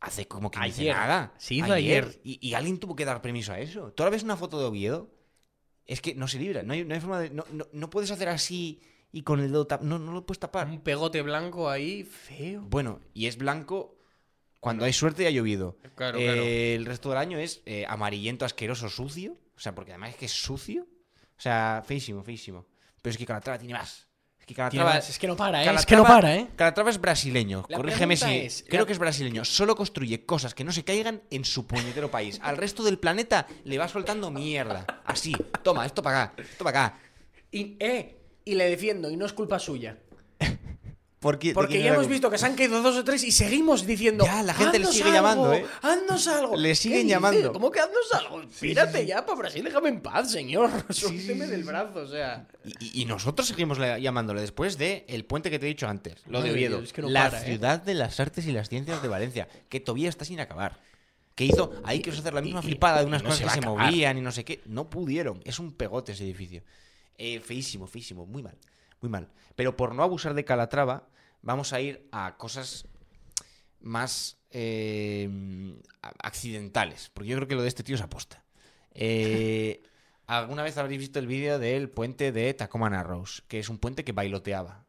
hace 0.00 0.28
como 0.28 0.50
que 0.50 0.60
dice 0.60 0.82
Ayer. 0.82 0.94
nada. 0.96 1.32
Se 1.38 1.54
hizo 1.54 1.72
ayer. 1.72 2.20
Y, 2.24 2.38
y 2.46 2.54
alguien 2.54 2.78
tuvo 2.78 2.94
que 2.94 3.04
dar 3.06 3.22
permiso 3.22 3.52
a 3.52 3.58
eso. 3.60 3.92
Tú 3.92 4.02
ahora 4.02 4.10
ves 4.14 4.22
una 4.22 4.36
foto 4.36 4.58
de 4.58 4.66
Oviedo, 4.66 5.10
es 5.86 6.00
que 6.02 6.14
no 6.14 6.28
se 6.28 6.38
libra. 6.38 6.62
No 6.62 6.74
hay, 6.74 6.84
no 6.84 6.94
hay 6.94 7.00
forma 7.00 7.18
de. 7.20 7.30
No, 7.30 7.44
no- 7.50 7.66
no 7.72 7.90
puedes 7.90 8.10
hacer 8.10 8.28
así 8.28 8.80
y 9.12 9.22
con 9.22 9.40
el 9.40 9.48
dedo 9.50 9.66
tap- 9.66 9.80
No, 9.80 9.98
no 9.98 10.12
lo 10.12 10.26
puedes 10.26 10.40
tapar. 10.40 10.66
Un 10.68 10.80
pegote 10.80 11.22
blanco 11.22 11.70
ahí, 11.70 12.02
feo. 12.04 12.60
Bueno, 12.68 13.00
y 13.14 13.26
es 13.26 13.38
blanco 13.38 13.96
cuando 14.60 14.84
hay 14.84 14.92
suerte 14.92 15.22
y 15.22 15.26
ha 15.26 15.30
llovido. 15.30 15.78
Claro, 15.94 16.18
Eh, 16.18 16.24
claro. 16.24 16.42
El 16.42 16.84
resto 16.86 17.08
del 17.10 17.18
año 17.18 17.38
es 17.38 17.62
eh, 17.64 17.86
amarillento, 17.88 18.44
asqueroso, 18.44 18.88
sucio. 18.90 19.36
O 19.56 19.60
sea, 19.60 19.74
porque 19.74 19.92
además 19.92 20.10
es 20.10 20.16
que 20.16 20.26
es 20.26 20.32
sucio. 20.32 20.82
O 21.36 21.40
sea, 21.40 21.82
feísimo, 21.86 22.22
feísimo. 22.22 22.66
Pero 23.02 23.12
es 23.12 23.18
que 23.18 23.26
Calatrava 23.26 23.58
tiene 23.58 23.74
más. 23.74 24.06
Es 24.38 24.46
que 24.46 24.54
Tiene 24.54 24.56
Calatrava, 24.70 24.94
más, 24.94 25.08
es 25.08 25.18
que 25.18 25.26
no 25.26 25.36
para, 25.36 25.62
¿eh? 25.62 25.66
Calatrava- 25.66 25.78
Es 25.80 25.86
que 25.86 25.96
no 25.96 26.04
para, 26.04 26.36
¿eh? 26.36 26.48
Calatrava 26.54 26.90
es 26.90 27.00
brasileño. 27.00 27.64
La 27.68 27.76
Corrígeme 27.78 28.16
si. 28.16 28.30
es, 28.38 28.64
creo 28.68 28.82
la- 28.82 28.86
que 28.86 28.92
es 28.92 28.98
brasileño. 28.98 29.44
Solo 29.44 29.74
construye 29.74 30.26
cosas 30.26 30.54
que 30.54 30.64
no 30.64 30.72
se 30.72 30.84
caigan 30.84 31.22
en 31.30 31.44
su 31.44 31.66
puñetero 31.66 32.10
país. 32.10 32.38
Al 32.42 32.56
resto 32.58 32.82
del 32.84 32.98
planeta 32.98 33.46
le 33.64 33.78
va 33.78 33.88
soltando 33.88 34.30
mierda. 34.30 34.86
Así. 35.06 35.32
Toma, 35.62 35.86
esto 35.86 36.02
para 36.02 36.24
acá. 36.24 36.42
Esto 36.42 36.62
para 36.64 36.86
acá. 36.86 36.98
Y, 37.50 37.76
eh, 37.80 38.20
y 38.44 38.54
le 38.56 38.68
defiendo, 38.68 39.10
y 39.10 39.16
no 39.16 39.24
es 39.24 39.32
culpa 39.32 39.58
suya. 39.58 39.98
Porque, 41.24 41.48
¿de 41.48 41.54
Porque 41.54 41.82
ya 41.82 41.94
hemos 41.94 42.06
visto 42.06 42.28
que 42.30 42.36
se 42.36 42.44
han 42.44 42.54
caído 42.54 42.82
dos 42.82 42.96
o 42.98 43.02
tres 43.02 43.24
y 43.24 43.32
seguimos 43.32 43.86
diciendo. 43.86 44.26
Ya, 44.26 44.42
la 44.42 44.52
gente 44.52 44.78
le 44.78 44.84
"Haznos 44.84 44.94
sigue 44.94 45.08
algo, 45.08 45.16
llamando, 45.16 45.52
¿eh? 45.54 45.66
Haznos 45.80 46.28
algo. 46.28 46.56
Le 46.58 46.68
¿Qué 46.68 46.74
siguen 46.74 47.08
llamando. 47.08 47.50
¿Cómo 47.50 47.70
que 47.70 47.80
haznos 47.80 48.12
algo? 48.12 48.42
Pírate 48.60 49.06
ya 49.06 49.24
para 49.24 49.38
Brasil, 49.38 49.64
déjame 49.64 49.88
en 49.88 50.02
paz, 50.02 50.30
señor. 50.30 50.70
Suélteme 50.90 51.46
del 51.46 51.64
brazo, 51.64 52.00
o 52.00 52.06
sea. 52.06 52.46
Y, 52.78 53.00
y 53.00 53.04
nosotros 53.06 53.48
seguimos 53.48 53.78
la- 53.78 53.98
llamándole 53.98 54.42
después 54.42 54.76
de 54.76 55.06
el 55.08 55.24
puente 55.24 55.50
que 55.50 55.58
te 55.58 55.64
he 55.64 55.68
dicho 55.70 55.88
antes, 55.88 56.16
lo 56.26 56.40
Madre 56.40 56.50
de 56.50 56.54
Oviedo. 56.54 56.76
Dios, 56.76 56.88
es 56.88 56.92
que 56.92 57.00
no 57.00 57.08
la 57.08 57.30
para, 57.30 57.40
¿eh? 57.42 57.46
ciudad 57.46 57.80
de 57.80 57.94
las 57.94 58.20
artes 58.20 58.46
y 58.46 58.52
las 58.52 58.68
ciencias 58.68 59.00
de 59.00 59.08
Valencia, 59.08 59.48
que 59.70 59.80
todavía 59.80 60.10
está 60.10 60.26
sin 60.26 60.40
acabar. 60.40 60.78
Que 61.34 61.46
hizo, 61.46 61.72
ahí 61.84 62.00
quiso 62.00 62.18
hacer 62.20 62.34
la 62.34 62.42
misma 62.42 62.60
flipada 62.60 63.00
de 63.00 63.06
unas 63.06 63.22
no 63.22 63.30
cosas 63.30 63.50
se 63.50 63.58
que 63.58 63.62
se 63.62 63.66
movían 63.66 64.18
y 64.18 64.20
no 64.20 64.30
sé 64.30 64.44
qué. 64.44 64.60
No 64.66 64.90
pudieron. 64.90 65.40
Es 65.46 65.58
un 65.58 65.72
pegote 65.72 66.12
ese 66.12 66.22
edificio. 66.24 66.62
Eh, 67.16 67.40
feísimo, 67.40 67.86
feísimo. 67.86 68.26
Muy 68.26 68.42
mal. 68.42 68.56
Muy 69.04 69.10
mal. 69.10 69.28
Pero 69.54 69.76
por 69.76 69.94
no 69.94 70.02
abusar 70.02 70.32
de 70.32 70.46
Calatrava, 70.46 71.10
vamos 71.42 71.74
a 71.74 71.80
ir 71.82 72.08
a 72.10 72.38
cosas 72.38 72.88
más 73.78 74.38
eh, 74.48 75.28
accidentales. 76.22 77.10
Porque 77.12 77.28
yo 77.28 77.36
creo 77.36 77.46
que 77.46 77.54
lo 77.54 77.60
de 77.60 77.68
este 77.68 77.82
tío 77.82 77.96
es 77.96 78.00
aposta. 78.00 78.42
Eh, 78.94 79.82
Alguna 80.26 80.62
vez 80.62 80.78
habréis 80.78 81.00
visto 81.00 81.18
el 81.18 81.26
vídeo 81.26 81.58
del 81.58 81.90
puente 81.90 82.32
de 82.32 82.54
Tacoma 82.54 82.88
Narrows, 82.88 83.44
que 83.46 83.58
es 83.58 83.68
un 83.68 83.76
puente 83.76 84.04
que 84.04 84.12
bailoteaba. 84.12 84.83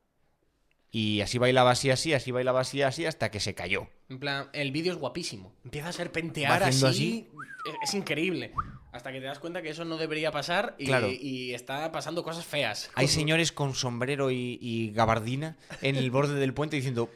Y 0.97 1.19
así 1.19 1.37
bailaba 1.39 1.71
así, 1.71 1.89
así, 1.89 2.13
así 2.13 2.31
bailaba 2.31 2.61
así, 2.61 2.81
así, 2.81 3.05
hasta 3.05 3.29
que 3.29 3.41
se 3.41 3.53
cayó. 3.53 3.87
En 4.07 4.17
plan, 4.17 4.47
el 4.53 4.71
vídeo 4.71 4.93
es 4.93 4.97
guapísimo. 4.97 5.51
Empieza 5.65 5.89
a 5.89 5.91
serpentear 5.91 6.63
así. 6.63 6.85
haciendo 6.85 7.43
Es, 7.65 7.89
es 7.89 7.93
increíble. 7.95 8.53
Hasta 8.93 9.11
que 9.11 9.19
te 9.19 9.25
das 9.25 9.39
cuenta 9.39 9.61
que 9.61 9.69
eso 9.71 9.83
no 9.83 9.97
debería 9.97 10.31
pasar 10.31 10.73
y, 10.77 10.85
Claro. 10.85 11.09
y 11.11 11.53
está 11.53 11.91
pasando 11.91 12.23
cosas 12.23 12.45
feas. 12.45 12.89
Hay 12.95 13.07
señores 13.09 13.51
con 13.51 13.75
sombrero 13.75 14.31
y, 14.31 14.57
y 14.61 14.91
gabardina 14.93 15.57
en 15.81 15.97
el 15.97 16.11
borde 16.11 16.35
del 16.35 16.53
puente 16.53 16.77
diciendo, 16.77 17.09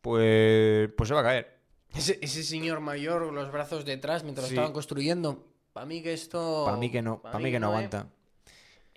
pues, 0.00 0.90
pues 0.96 1.08
se 1.08 1.14
va 1.14 1.20
a 1.20 1.24
caer. 1.24 1.58
Ese, 1.96 2.18
ese 2.22 2.42
señor 2.44 2.78
mayor 2.80 3.32
los 3.32 3.50
brazos 3.50 3.84
detrás 3.84 4.22
mientras 4.22 4.46
Sí. 4.48 4.54
lo 4.54 4.60
estaban 4.60 4.72
construyendo. 4.72 5.44
Para 5.72 5.86
mí 5.86 6.00
que 6.02 6.12
esto. 6.12 6.62
Para 6.64 6.76
mí 6.76 6.90
que 6.90 7.02
no, 7.02 7.20
pa' 7.20 7.32
para 7.32 7.42
mí 7.44 7.50
que 7.50 7.58
no 7.58 7.66
¿eh? 7.66 7.70
aguanta. 7.70 8.06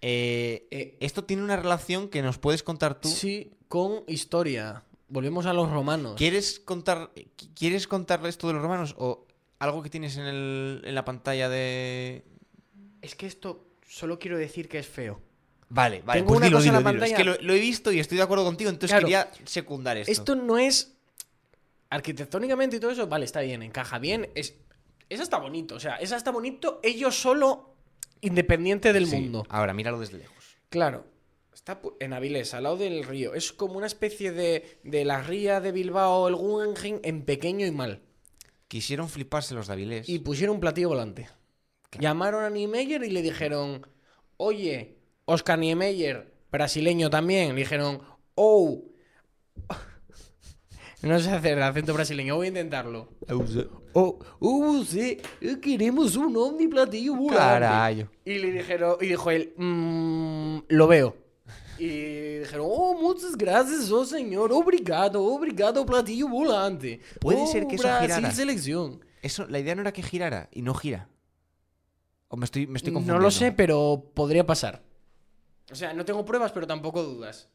Eh, 0.01 0.67
Eh, 0.69 0.97
esto 0.99 1.23
tiene 1.23 1.41
una 1.43 1.55
relación 1.55 2.09
que 2.09 2.21
nos 2.21 2.37
puedes 2.37 2.61
contar 2.61 2.99
tú. 3.01 3.07
Sí, 3.09 3.53
con 3.67 4.03
historia. 4.07 4.83
Volvemos 5.09 5.45
a 5.45 5.53
los 5.53 5.69
romanos. 5.71 6.15
¿Quieres 6.17 6.59
contar, 6.59 7.11
¿Quieres 7.55 7.87
contar 7.87 8.25
esto 8.27 8.47
de 8.47 8.53
los 8.53 8.61
romanos 8.61 8.95
o 8.97 9.25
algo 9.59 9.81
que 9.83 9.89
tienes 9.89 10.17
en, 10.17 10.25
el- 10.25 10.81
en 10.85 10.95
la 10.95 11.05
pantalla 11.05 11.47
de...? 11.49 12.23
Es 13.01 13.15
que 13.15 13.25
esto 13.27 13.65
solo 13.87 14.19
quiero 14.19 14.37
decir 14.37 14.67
que 14.67 14.79
es 14.79 14.87
feo. 14.87 15.21
Vale, 15.69 16.01
vale, 16.05 16.19
Tengo 16.21 16.29
pues 16.29 16.37
una 16.37 16.45
dilo, 16.47 16.57
cosa 16.57 16.67
en 16.69 16.73
la 16.73 16.79
dilo. 16.79 16.89
Es 16.91 17.11
pantalla. 17.11 17.15
que 17.17 17.23
lo, 17.23 17.47
lo 17.47 17.53
he 17.53 17.59
visto 17.59 17.91
y 17.91 17.99
estoy 17.99 18.17
de 18.17 18.23
acuerdo 18.23 18.43
contigo, 18.45 18.69
entonces 18.69 18.89
Claro. 18.91 19.05
quería 19.05 19.31
secundar 19.45 19.97
esto. 19.97 20.11
Esto 20.11 20.35
no 20.35 20.57
es. 20.57 20.93
Arquitectónicamente 21.89 22.75
y 22.77 22.79
todo 22.81 22.91
eso, 22.91 23.07
vale, 23.07 23.23
está 23.25 23.39
bien, 23.41 23.61
encaja 23.63 23.97
bien. 23.97 24.29
Es, 24.35 24.55
esa 25.09 25.23
está 25.23 25.37
bonito, 25.37 25.75
o 25.75 25.79
sea, 25.79 25.95
esa 25.95 26.17
está 26.17 26.31
bonito, 26.31 26.81
ellos 26.83 27.15
solo 27.19 27.75
independiente 28.19 28.91
del 28.91 29.07
Sí, 29.07 29.15
mundo. 29.15 29.45
Ahora, 29.49 29.73
míralo 29.73 29.99
desde 29.99 30.17
lejos. 30.17 30.57
Claro. 30.69 31.05
Está 31.57 31.81
en 31.99 32.13
Avilés, 32.13 32.53
al 32.53 32.63
lado 32.63 32.77
del 32.77 33.03
río. 33.03 33.33
Es 33.33 33.51
como 33.51 33.77
una 33.79 33.87
especie 33.87 34.31
de, 34.31 34.77
de 34.83 35.03
la 35.03 35.23
ría 35.23 35.59
de 35.59 35.71
Bilbao, 35.71 36.27
el 36.27 36.35
Guggenheim, 36.35 36.99
en 37.01 37.23
pequeño 37.23 37.65
y 37.65 37.71
mal. 37.71 38.03
Quisieron 38.67 39.09
fliparse 39.09 39.55
los 39.55 39.65
Davilés. 39.65 40.07
Y 40.07 40.19
pusieron 40.19 40.57
un 40.57 40.59
platillo 40.61 40.89
volante. 40.89 41.27
Llamaron 41.99 42.43
a 42.43 42.51
Niemeyer 42.51 43.03
y 43.03 43.09
le 43.09 43.23
dijeron, 43.23 43.87
oye, 44.37 44.99
Oscar 45.25 45.57
Niemeyer, 45.57 46.31
brasileño 46.51 47.09
también. 47.09 47.55
Le 47.55 47.61
dijeron, 47.61 48.01
oh. 48.35 48.83
No 51.01 51.19
sé 51.19 51.31
hacer 51.31 51.57
el 51.57 51.63
acento 51.63 51.95
brasileño, 51.95 52.35
voy 52.35 52.45
a 52.45 52.49
intentarlo. 52.49 53.09
Oh, 53.93 54.19
oh, 54.39 54.83
sí, 54.87 55.17
queremos 55.59 56.15
un 56.17 56.37
ovni 56.37 56.67
platillo 56.67 57.15
volante. 57.15 57.35
Carayo. 57.39 58.09
Y 58.25 58.37
le 58.37 58.51
dijeron, 58.51 58.97
y 59.01 59.07
dijo 59.07 59.31
él, 59.31 59.53
"Mm, 59.57 60.59
lo 60.67 60.85
veo. 60.87 61.26
Y 61.79 62.39
dijeron, 62.39 62.67
oh, 62.69 62.93
muchas 62.95 63.35
gracias, 63.37 63.91
oh 63.91 64.05
señor, 64.05 64.51
obrigado, 64.51 65.23
obrigado, 65.23 65.85
platillo 65.85 66.27
volante. 66.27 66.99
Puede 67.19 67.41
Oh, 67.43 67.47
ser 67.47 67.67
que 67.67 67.75
eso 67.75 67.83
Brasil 67.83 68.07
girara. 68.15 68.31
selección. 68.31 69.05
Eso, 69.21 69.45
la 69.47 69.59
idea 69.59 69.75
no 69.75 69.81
era 69.81 69.91
que 69.93 70.01
girara 70.03 70.49
y 70.51 70.61
no 70.61 70.73
gira. 70.73 71.09
O 72.29 72.37
me 72.37 72.45
estoy, 72.45 72.67
me 72.67 72.77
estoy 72.77 72.91
No 72.91 72.97
confundiendo. 72.99 73.23
lo 73.23 73.31
sé, 73.31 73.51
pero 73.51 74.11
podría 74.13 74.45
pasar. 74.45 74.83
O 75.71 75.75
sea, 75.75 75.93
no 75.93 76.05
tengo 76.05 76.23
pruebas, 76.25 76.51
pero 76.51 76.65
tampoco 76.67 77.03
dudas. 77.03 77.49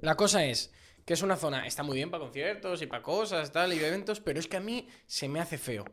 La 0.00 0.16
cosa 0.16 0.44
es 0.44 0.72
que 1.04 1.14
es 1.14 1.22
una 1.22 1.36
zona, 1.36 1.66
está 1.66 1.82
muy 1.82 1.96
bien 1.96 2.10
para 2.10 2.22
conciertos 2.24 2.80
y 2.82 2.86
para 2.86 3.02
cosas, 3.02 3.52
tal, 3.52 3.72
y 3.72 3.78
eventos, 3.78 4.20
pero 4.20 4.38
es 4.40 4.46
que 4.48 4.56
a 4.56 4.60
mí 4.60 4.88
se 5.06 5.28
me 5.28 5.40
hace 5.40 5.58
feo. 5.58 5.84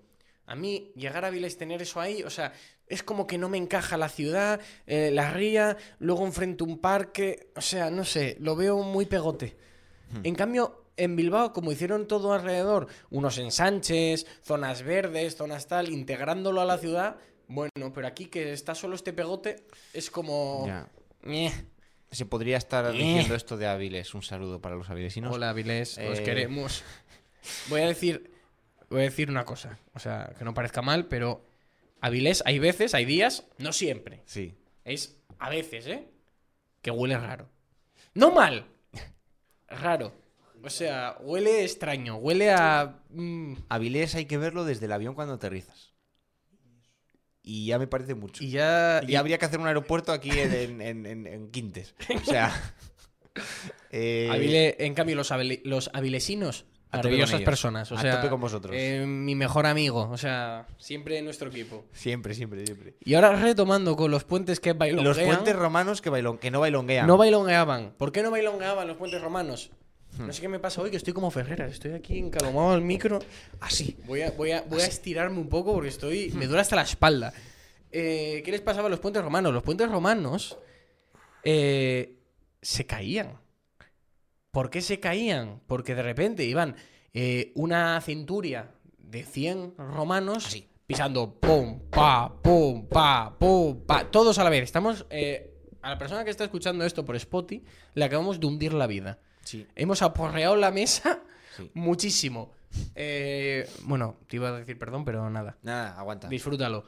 A 0.46 0.56
mí 0.56 0.92
llegar 0.96 1.24
a 1.26 1.30
Viles 1.30 1.58
tener 1.58 1.82
eso 1.82 2.02
ahí, 2.02 2.24
o 2.24 2.30
sea, 2.30 2.52
es 2.88 3.04
como 3.04 3.26
que 3.26 3.38
no 3.38 3.48
me 3.48 3.58
encaja 3.58 3.96
la 3.96 4.10
ciudad, 4.10 4.60
eh, 4.86 5.10
la 5.12 5.32
ría, 5.32 5.78
luego 6.00 6.26
enfrente 6.26 6.64
un 6.64 6.80
parque, 6.80 7.52
o 7.56 7.62
sea, 7.62 7.90
no 7.90 8.04
sé, 8.04 8.36
lo 8.40 8.56
veo 8.56 8.78
muy 8.84 9.06
pegote. 9.06 9.56
En 10.24 10.36
cambio, 10.36 10.84
en 10.98 11.16
Bilbao, 11.16 11.54
como 11.54 11.72
hicieron 11.72 12.06
todo 12.06 12.34
alrededor, 12.34 12.88
unos 13.12 13.38
ensanches, 13.38 14.28
zonas 14.44 14.84
verdes, 14.84 15.38
zonas 15.38 15.68
tal, 15.68 15.90
integrándolo 15.90 16.60
a 16.60 16.66
la 16.66 16.78
ciudad, 16.78 17.16
bueno, 17.48 17.94
pero 17.94 18.08
aquí 18.08 18.26
que 18.26 18.52
está 18.52 18.76
solo 18.76 18.96
este 18.96 19.14
pegote, 19.14 19.66
es 19.94 20.12
como... 20.12 20.66
Ya. 20.68 20.90
Se 22.12 22.26
podría 22.26 22.58
estar 22.58 22.86
Eh. 22.88 22.92
diciendo 22.98 23.36
esto 23.36 23.56
de 23.56 23.68
Aviles. 23.68 24.14
Un 24.14 24.22
saludo 24.22 24.60
para 24.60 24.76
los 24.76 24.90
avilesinos. 24.90 25.34
Hola, 25.34 25.52
Avilés, 25.52 25.98
os 25.98 26.20
Eh, 26.20 26.24
queremos. 26.24 26.84
Voy 27.70 27.80
a 27.82 27.88
decir, 27.88 28.32
voy 28.92 29.02
a 29.02 29.06
decir 29.06 29.30
una 29.30 29.46
cosa, 29.46 29.80
o 29.94 30.00
sea, 30.00 30.34
que 30.38 30.44
no 30.46 30.54
parezca 30.54 30.82
mal, 30.82 31.08
pero 31.08 31.44
Avilés 32.02 32.44
hay 32.46 32.60
veces, 32.60 32.94
hay 32.94 33.06
días, 33.06 33.46
no 33.58 33.74
siempre. 33.74 34.22
Sí. 34.26 34.54
Es 34.86 35.18
a 35.40 35.50
veces, 35.50 35.88
¿eh? 35.88 36.08
Que 36.82 36.92
huele 36.92 37.18
raro. 37.18 37.50
No 38.14 38.32
mal, 38.32 38.66
raro. 39.68 40.14
O 40.64 40.70
sea, 40.70 41.16
huele 41.22 41.64
extraño, 41.64 42.18
huele 42.18 42.52
a... 42.52 43.00
mm, 43.10 43.54
Avilés 43.70 44.14
hay 44.16 44.26
que 44.26 44.38
verlo 44.38 44.64
desde 44.66 44.86
el 44.86 44.92
avión 44.92 45.16
cuando 45.16 45.34
aterrizas. 45.34 45.94
Y 47.44 47.66
ya 47.66 47.80
me 47.80 47.88
parece 47.88 48.14
mucho. 48.14 48.44
y 48.44 48.52
ya... 48.52 49.02
Y 49.08 49.16
habría 49.16 49.40
que 49.40 49.46
hacer 49.46 49.60
un 49.60 49.66
aeropuerto 49.68 50.12
aquí 50.12 50.30
en, 50.30 50.54
en- 50.54 50.82
en- 50.82 51.06
en- 51.08 51.28
en 51.28 51.50
Quintes. 51.52 51.96
O 52.16 52.26
sea. 52.26 52.52
eh, 53.92 54.28
Avile- 54.32 54.76
en 54.78 54.94
cambio, 54.94 55.16
los, 55.16 55.32
avile- 55.32 55.62
los 55.64 55.90
avilesinos, 55.94 56.66
maravillosas 56.92 57.42
personas. 57.42 57.92
O 57.92 57.96
A 57.98 58.02
sea, 58.02 58.16
tope 58.18 58.30
con 58.30 58.40
vosotros. 58.42 58.76
eh, 58.78 59.06
mi 59.06 59.36
mejor 59.36 59.66
amigo, 59.66 60.10
o 60.10 60.18
sea, 60.18 60.68
siempre 60.78 61.18
en 61.18 61.26
nuestro 61.26 61.50
equipo. 61.50 61.86
Siempre, 61.94 62.34
siempre, 62.34 62.66
siempre. 62.66 62.96
Y 63.04 63.14
ahora 63.14 63.36
retomando 63.36 63.96
con 63.96 64.12
los 64.12 64.24
puentes 64.24 64.60
que 64.60 64.74
bailonguean. 64.74 65.06
Los 65.06 65.20
puentes 65.20 65.56
romanos 65.56 66.02
que, 66.02 66.10
bailon, 66.10 66.38
que 66.38 66.52
no 66.52 66.60
bailonguean. 66.60 67.08
no 67.08 67.18
bailongueaban. 67.18 67.94
¿Por 67.98 68.12
qué 68.12 68.24
no 68.24 68.32
bailongueaban 68.32 68.88
los 68.88 68.98
puentes 68.98 69.22
romanos? 69.22 69.72
Hmm. 70.18 70.28
No 70.28 70.34
sé 70.34 70.42
qué 70.42 70.50
me 70.50 70.60
pasa 70.60 70.82
hoy, 70.82 70.92
que 70.92 70.98
estoy 70.98 71.14
como 71.14 71.32
Ferrera. 71.32 71.68
Estoy 71.68 71.94
aquí 71.94 72.20
encalomado 72.20 72.72
al 72.72 72.82
micro. 72.82 73.20
Así. 73.62 73.98
Voy 74.06 74.22
a, 74.24 74.32
voy 74.32 74.52
a, 74.52 74.62
voy 74.64 74.82
a 74.82 74.86
estirarme 74.86 75.40
un 75.40 75.48
poco 75.48 75.74
porque 75.74 75.90
estoy. 75.90 76.32
Me 76.32 76.48
duele 76.48 76.62
hasta 76.62 76.76
la 76.76 76.82
espalda. 76.82 77.34
Eh, 77.94 78.42
¿Qué 78.44 78.52
les 78.52 78.62
pasaba 78.62 78.88
a 78.88 78.90
los 78.90 79.00
puentes 79.00 79.24
romanos? 79.24 79.54
Los 79.54 79.64
puentes 79.64 79.90
romanos 79.90 80.58
eh, 81.44 82.18
se 82.62 82.86
caían. 82.86 83.38
¿Por 84.52 84.70
qué 84.70 84.82
se 84.82 85.00
caían? 85.00 85.62
Porque 85.68 85.96
de 85.96 86.04
repente 86.04 86.44
iban 86.44 86.76
eh, 87.14 87.52
una 87.56 88.00
centuria 88.02 88.72
de 88.98 89.24
100 89.24 89.76
romanos 89.78 90.46
Así. 90.48 90.70
pisando 90.86 91.34
pum, 91.40 91.80
pa, 91.90 92.34
pum, 92.42 92.88
pa, 92.88 93.36
pum, 93.40 93.86
pa, 93.86 94.10
todos 94.12 94.38
a 94.40 94.44
la 94.44 94.50
vez. 94.50 94.64
Estamos. 94.64 95.06
eh, 95.10 95.48
a 95.82 95.90
la 95.90 95.98
persona 95.98 96.24
que 96.24 96.30
está 96.30 96.44
escuchando 96.44 96.86
esto 96.86 97.04
por 97.06 97.16
Spotify, 97.16 97.64
le 97.96 98.06
acabamos 98.06 98.40
de 98.40 98.46
hundir 98.46 98.74
la 98.74 98.86
vida. 98.88 99.20
Sí, 99.44 99.66
Hemos 99.76 100.04
aporreado 100.04 100.56
la 100.56 100.70
mesa 100.70 101.24
sí. 101.58 101.72
muchísimo. 101.74 102.52
Eh, 102.94 103.68
bueno, 103.84 104.18
te 104.28 104.36
iba 104.36 104.50
a 104.50 104.60
decir 104.60 104.78
perdón, 104.78 105.04
pero 105.06 105.28
nada. 105.30 105.58
Nada, 105.64 105.98
aguanta. 106.00 106.28
Disfrútalo. 106.28 106.86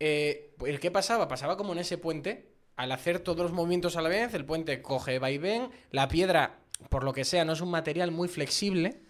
Eh, 0.00 0.54
¿Qué 0.80 0.90
pasaba? 0.90 1.28
Pasaba 1.28 1.56
como 1.56 1.72
en 1.72 1.80
ese 1.80 1.98
puente. 1.98 2.54
Al 2.76 2.92
hacer 2.92 3.18
todos 3.18 3.40
los 3.40 3.52
movimientos 3.52 3.96
a 3.96 4.02
la 4.02 4.08
vez, 4.08 4.32
el 4.34 4.44
puente 4.44 4.80
coge 4.80 5.18
vaivén. 5.18 5.68
La 5.90 6.08
piedra, 6.08 6.60
por 6.88 7.04
lo 7.04 7.12
que 7.12 7.24
sea, 7.24 7.44
no 7.44 7.52
es 7.52 7.60
un 7.60 7.70
material 7.70 8.10
muy 8.10 8.28
flexible. 8.28 9.00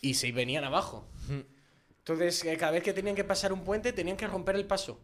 Y 0.00 0.14
se 0.14 0.30
venían 0.32 0.64
abajo. 0.64 1.06
Entonces, 1.98 2.44
eh, 2.44 2.56
cada 2.56 2.72
vez 2.72 2.82
que 2.82 2.92
tenían 2.92 3.16
que 3.16 3.24
pasar 3.24 3.52
un 3.52 3.64
puente, 3.64 3.92
tenían 3.92 4.16
que 4.16 4.26
romper 4.26 4.56
el 4.56 4.66
paso. 4.66 5.00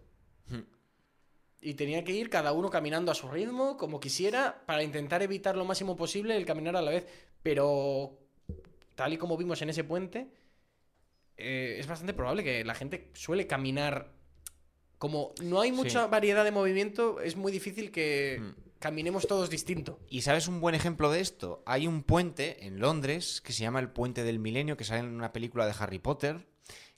Y 1.60 1.74
tenían 1.74 2.04
que 2.04 2.12
ir 2.12 2.28
cada 2.28 2.52
uno 2.52 2.68
caminando 2.68 3.10
a 3.10 3.14
su 3.14 3.26
ritmo, 3.28 3.78
como 3.78 3.98
quisiera, 3.98 4.62
para 4.66 4.82
intentar 4.82 5.22
evitar 5.22 5.56
lo 5.56 5.64
máximo 5.64 5.96
posible 5.96 6.36
el 6.36 6.44
caminar 6.44 6.76
a 6.76 6.82
la 6.82 6.90
vez. 6.90 7.06
Pero, 7.42 8.18
tal 8.94 9.14
y 9.14 9.16
como 9.16 9.36
vimos 9.38 9.62
en 9.62 9.70
ese 9.70 9.82
puente, 9.82 10.28
eh, 11.38 11.76
es 11.78 11.86
bastante 11.86 12.12
probable 12.12 12.44
que 12.44 12.64
la 12.64 12.74
gente 12.74 13.10
suele 13.14 13.46
caminar. 13.46 14.12
Como 14.98 15.32
no 15.42 15.60
hay 15.62 15.72
mucha 15.72 16.04
Sí. 16.04 16.10
variedad 16.10 16.44
de 16.44 16.50
movimiento, 16.50 17.20
es 17.20 17.34
muy 17.34 17.50
difícil 17.50 17.90
que 17.90 18.38
Mm. 18.40 18.63
Caminemos 18.84 19.26
todos 19.26 19.48
distinto. 19.48 19.98
¿Y 20.10 20.20
sabes 20.20 20.46
un 20.46 20.60
buen 20.60 20.74
ejemplo 20.74 21.10
de 21.10 21.20
esto? 21.20 21.62
Hay 21.64 21.86
un 21.86 22.02
puente 22.02 22.66
en 22.66 22.80
Londres 22.80 23.40
que 23.40 23.54
se 23.54 23.62
llama 23.62 23.80
el 23.80 23.88
Puente 23.88 24.24
del 24.24 24.38
Milenio, 24.38 24.76
que 24.76 24.84
sale 24.84 25.00
en 25.00 25.14
una 25.14 25.32
película 25.32 25.64
de 25.64 25.74
Harry 25.78 25.98
Potter, 25.98 26.46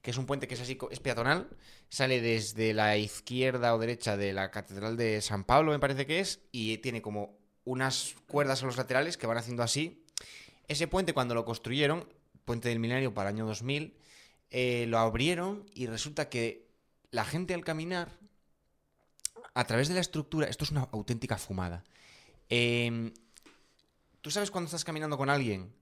que 0.02 0.10
es 0.10 0.16
un 0.16 0.26
puente 0.26 0.48
que 0.48 0.54
es 0.54 0.60
así, 0.60 0.76
es 0.90 0.98
peatonal, 0.98 1.48
sale 1.88 2.20
desde 2.20 2.74
la 2.74 2.96
izquierda 2.96 3.72
o 3.72 3.78
derecha 3.78 4.16
de 4.16 4.32
la 4.32 4.50
Catedral 4.50 4.96
de 4.96 5.20
San 5.20 5.44
Pablo, 5.44 5.70
me 5.70 5.78
parece 5.78 6.06
que 6.06 6.18
es, 6.18 6.40
y 6.50 6.78
tiene 6.78 7.02
como 7.02 7.38
unas 7.62 8.16
cuerdas 8.26 8.64
a 8.64 8.66
los 8.66 8.76
laterales 8.76 9.16
que 9.16 9.28
van 9.28 9.38
haciendo 9.38 9.62
así. 9.62 10.04
Ese 10.66 10.88
puente 10.88 11.12
cuando 11.12 11.36
lo 11.36 11.44
construyeron, 11.44 12.12
Puente 12.44 12.68
del 12.68 12.80
Milenio 12.80 13.14
para 13.14 13.30
el 13.30 13.36
año 13.36 13.46
2000, 13.46 13.96
eh, 14.50 14.86
lo 14.88 14.98
abrieron 14.98 15.70
y 15.72 15.86
resulta 15.86 16.28
que 16.30 16.66
la 17.12 17.24
gente 17.24 17.54
al 17.54 17.62
caminar, 17.64 18.18
a 19.56 19.64
través 19.64 19.88
de 19.88 19.94
la 19.94 20.00
estructura, 20.00 20.46
esto 20.48 20.64
es 20.64 20.70
una 20.70 20.82
auténtica 20.92 21.38
fumada. 21.38 21.82
Em, 22.50 23.12
¿Tú 24.20 24.30
sabes 24.30 24.50
cuando 24.50 24.66
estás 24.66 24.84
caminando 24.84 25.16
con 25.16 25.30
alguien 25.30 25.72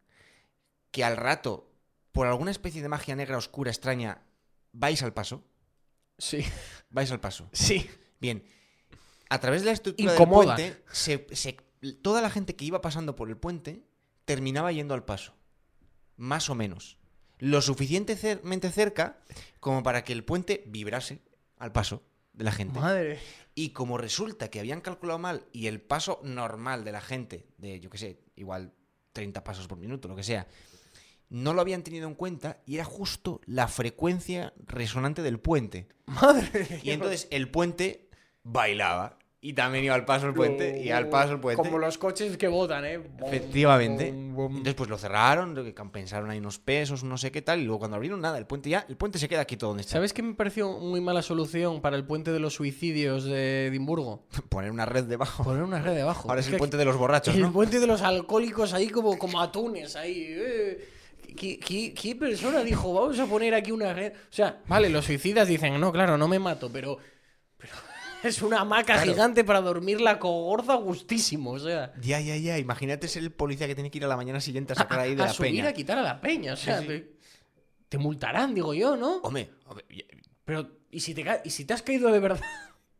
que 0.92 1.02
al 1.02 1.16
rato, 1.16 1.70
por 2.12 2.28
alguna 2.28 2.52
especie 2.52 2.82
de 2.82 2.88
magia 2.88 3.16
negra 3.16 3.36
oscura 3.36 3.70
extraña, 3.72 4.22
vais 4.72 5.02
al 5.02 5.12
paso? 5.12 5.42
Sí, 6.18 6.44
Vais 6.90 7.10
al 7.10 7.18
paso. 7.20 7.48
sí. 7.52 7.90
Bien, 8.20 8.44
a 9.28 9.40
través 9.40 9.62
de 9.62 9.66
la 9.66 9.72
estructura 9.72 10.12
Incomoda. 10.12 10.54
del 10.54 10.74
puente, 10.74 10.94
se- 10.94 11.26
se- 11.34 11.56
toda 12.02 12.22
la 12.22 12.30
gente 12.30 12.54
que 12.54 12.64
iba 12.66 12.80
pasando 12.80 13.16
por 13.16 13.28
el 13.28 13.36
puente 13.36 13.84
terminaba 14.24 14.70
yendo 14.70 14.94
al 14.94 15.04
paso. 15.04 15.34
Más 16.16 16.48
o 16.48 16.54
menos. 16.54 16.96
Lo 17.38 17.60
suficientemente 17.60 18.70
cerca 18.70 19.18
como 19.58 19.82
para 19.82 20.04
que 20.04 20.12
el 20.12 20.24
puente 20.24 20.62
vibrase 20.68 21.22
al 21.58 21.72
paso 21.72 22.04
de 22.34 22.44
la 22.44 22.52
gente. 22.52 22.78
Madre. 22.78 23.18
Y 23.54 23.70
como 23.70 23.98
resulta 23.98 24.48
que 24.48 24.60
habían 24.60 24.80
calculado 24.80 25.18
mal 25.18 25.46
y 25.52 25.68
el 25.68 25.80
paso 25.80 26.20
normal 26.22 26.84
de 26.84 26.92
la 26.92 27.00
gente, 27.00 27.46
de 27.58 27.80
yo 27.80 27.88
qué 27.88 27.98
sé, 27.98 28.20
igual 28.36 28.72
30 29.12 29.44
pasos 29.44 29.66
por 29.68 29.78
minuto, 29.78 30.08
lo 30.08 30.16
que 30.16 30.24
sea, 30.24 30.46
no 31.30 31.54
lo 31.54 31.60
habían 31.60 31.82
tenido 31.82 32.08
en 32.08 32.14
cuenta 32.14 32.60
y 32.66 32.74
era 32.74 32.84
justo 32.84 33.40
la 33.46 33.68
frecuencia 33.68 34.52
resonante 34.66 35.22
del 35.22 35.38
puente. 35.38 35.88
Madre. 36.06 36.80
Y 36.82 36.90
entonces 36.90 37.28
el 37.30 37.50
puente 37.50 38.08
bailaba. 38.42 39.18
Y 39.46 39.52
también 39.52 39.84
iba 39.84 39.94
al 39.94 40.06
paso 40.06 40.26
el 40.26 40.32
puente 40.32 40.80
y 40.82 40.90
al 40.90 41.10
paso 41.10 41.34
el 41.34 41.38
puente. 41.38 41.62
Como 41.62 41.78
los 41.78 41.98
coches 41.98 42.38
que 42.38 42.48
votan, 42.48 42.86
¿eh? 42.86 42.98
Efectivamente. 43.26 44.08
Entonces 44.08 44.72
pues 44.72 44.88
lo 44.88 44.96
cerraron, 44.96 45.70
compensaron 45.74 46.30
ahí 46.30 46.38
unos 46.38 46.58
pesos, 46.58 47.04
no 47.04 47.18
sé 47.18 47.30
qué 47.30 47.42
tal, 47.42 47.60
y 47.60 47.64
luego 47.64 47.80
cuando 47.80 47.96
abrieron 47.96 48.22
nada, 48.22 48.38
el 48.38 48.46
puente 48.46 48.70
ya, 48.70 48.86
el 48.88 48.96
puente 48.96 49.18
se 49.18 49.28
queda 49.28 49.42
aquí 49.42 49.58
todo 49.58 49.68
donde 49.68 49.82
está. 49.82 49.92
¿Sabes 49.92 50.14
qué 50.14 50.22
me 50.22 50.32
pareció 50.32 50.78
muy 50.78 51.02
mala 51.02 51.20
solución 51.20 51.82
para 51.82 51.96
el 51.96 52.06
puente 52.06 52.32
de 52.32 52.40
los 52.40 52.54
suicidios 52.54 53.24
de 53.24 53.66
Edimburgo? 53.66 54.24
Poner 54.48 54.70
una 54.70 54.86
red 54.86 55.04
debajo. 55.04 55.44
Poner 55.44 55.62
una 55.62 55.78
red 55.82 55.94
debajo. 55.94 56.30
Ahora 56.30 56.40
es 56.40 56.48
el 56.48 56.56
puente 56.56 56.78
de 56.78 56.86
los 56.86 56.96
borrachos, 56.96 57.34
El 57.34 57.42
¿no? 57.42 57.52
puente 57.52 57.80
de 57.80 57.86
los 57.86 58.00
alcohólicos 58.00 58.72
ahí 58.72 58.88
como, 58.88 59.18
como 59.18 59.42
atunes, 59.42 59.94
ahí. 59.94 60.24
eh. 60.26 60.88
¿Qué, 61.36 61.58
qué, 61.58 61.92
qué 61.92 62.14
persona 62.14 62.62
dijo, 62.62 62.94
vamos 62.94 63.18
a 63.18 63.26
poner 63.26 63.54
aquí 63.54 63.72
una 63.72 63.92
red? 63.92 64.12
O 64.12 64.16
sea, 64.30 64.62
vale, 64.68 64.88
los 64.88 65.04
suicidas 65.04 65.48
dicen, 65.48 65.78
no, 65.80 65.92
claro, 65.92 66.16
no 66.16 66.28
me 66.28 66.38
mato, 66.38 66.70
pero 66.72 66.96
es 68.28 68.42
una 68.42 68.60
hamaca 68.60 68.94
Claro. 68.94 69.12
gigante 69.12 69.44
para 69.44 69.60
dormir 69.60 70.00
la 70.00 70.18
cogorza 70.18 70.74
gustísimo, 70.74 71.52
o 71.52 71.58
sea... 71.58 71.92
Ya, 72.00 72.20
ya, 72.20 72.36
ya. 72.36 72.58
Imagínate 72.58 73.06
ser 73.08 73.22
el 73.22 73.30
policía 73.32 73.66
que 73.66 73.74
tiene 73.74 73.90
que 73.90 73.98
ir 73.98 74.04
a 74.04 74.08
la 74.08 74.16
mañana 74.16 74.40
siguiente 74.40 74.72
a 74.72 74.76
sacar 74.76 75.00
ahí 75.00 75.14
de 75.14 75.22
a 75.22 75.26
la 75.26 75.32
subir 75.32 75.50
peña. 75.52 75.68
a 75.68 75.72
quitar 75.72 75.98
a 75.98 76.02
la 76.02 76.20
peña, 76.20 76.54
o 76.54 76.56
sea, 76.56 76.80
sí. 76.80 76.86
Te, 76.86 77.12
te 77.88 77.98
multarán, 77.98 78.54
digo 78.54 78.74
yo, 78.74 78.96
¿no? 78.96 79.16
Hombre, 79.18 79.50
hombre, 79.66 79.84
ya- 79.90 80.04
Pero, 80.44 80.68
¿y 80.90 81.00
si, 81.00 81.14
te, 81.14 81.24
¿y 81.44 81.50
si 81.50 81.64
te 81.64 81.74
has 81.74 81.82
caído 81.82 82.10
de 82.10 82.20
verdad? 82.20 82.40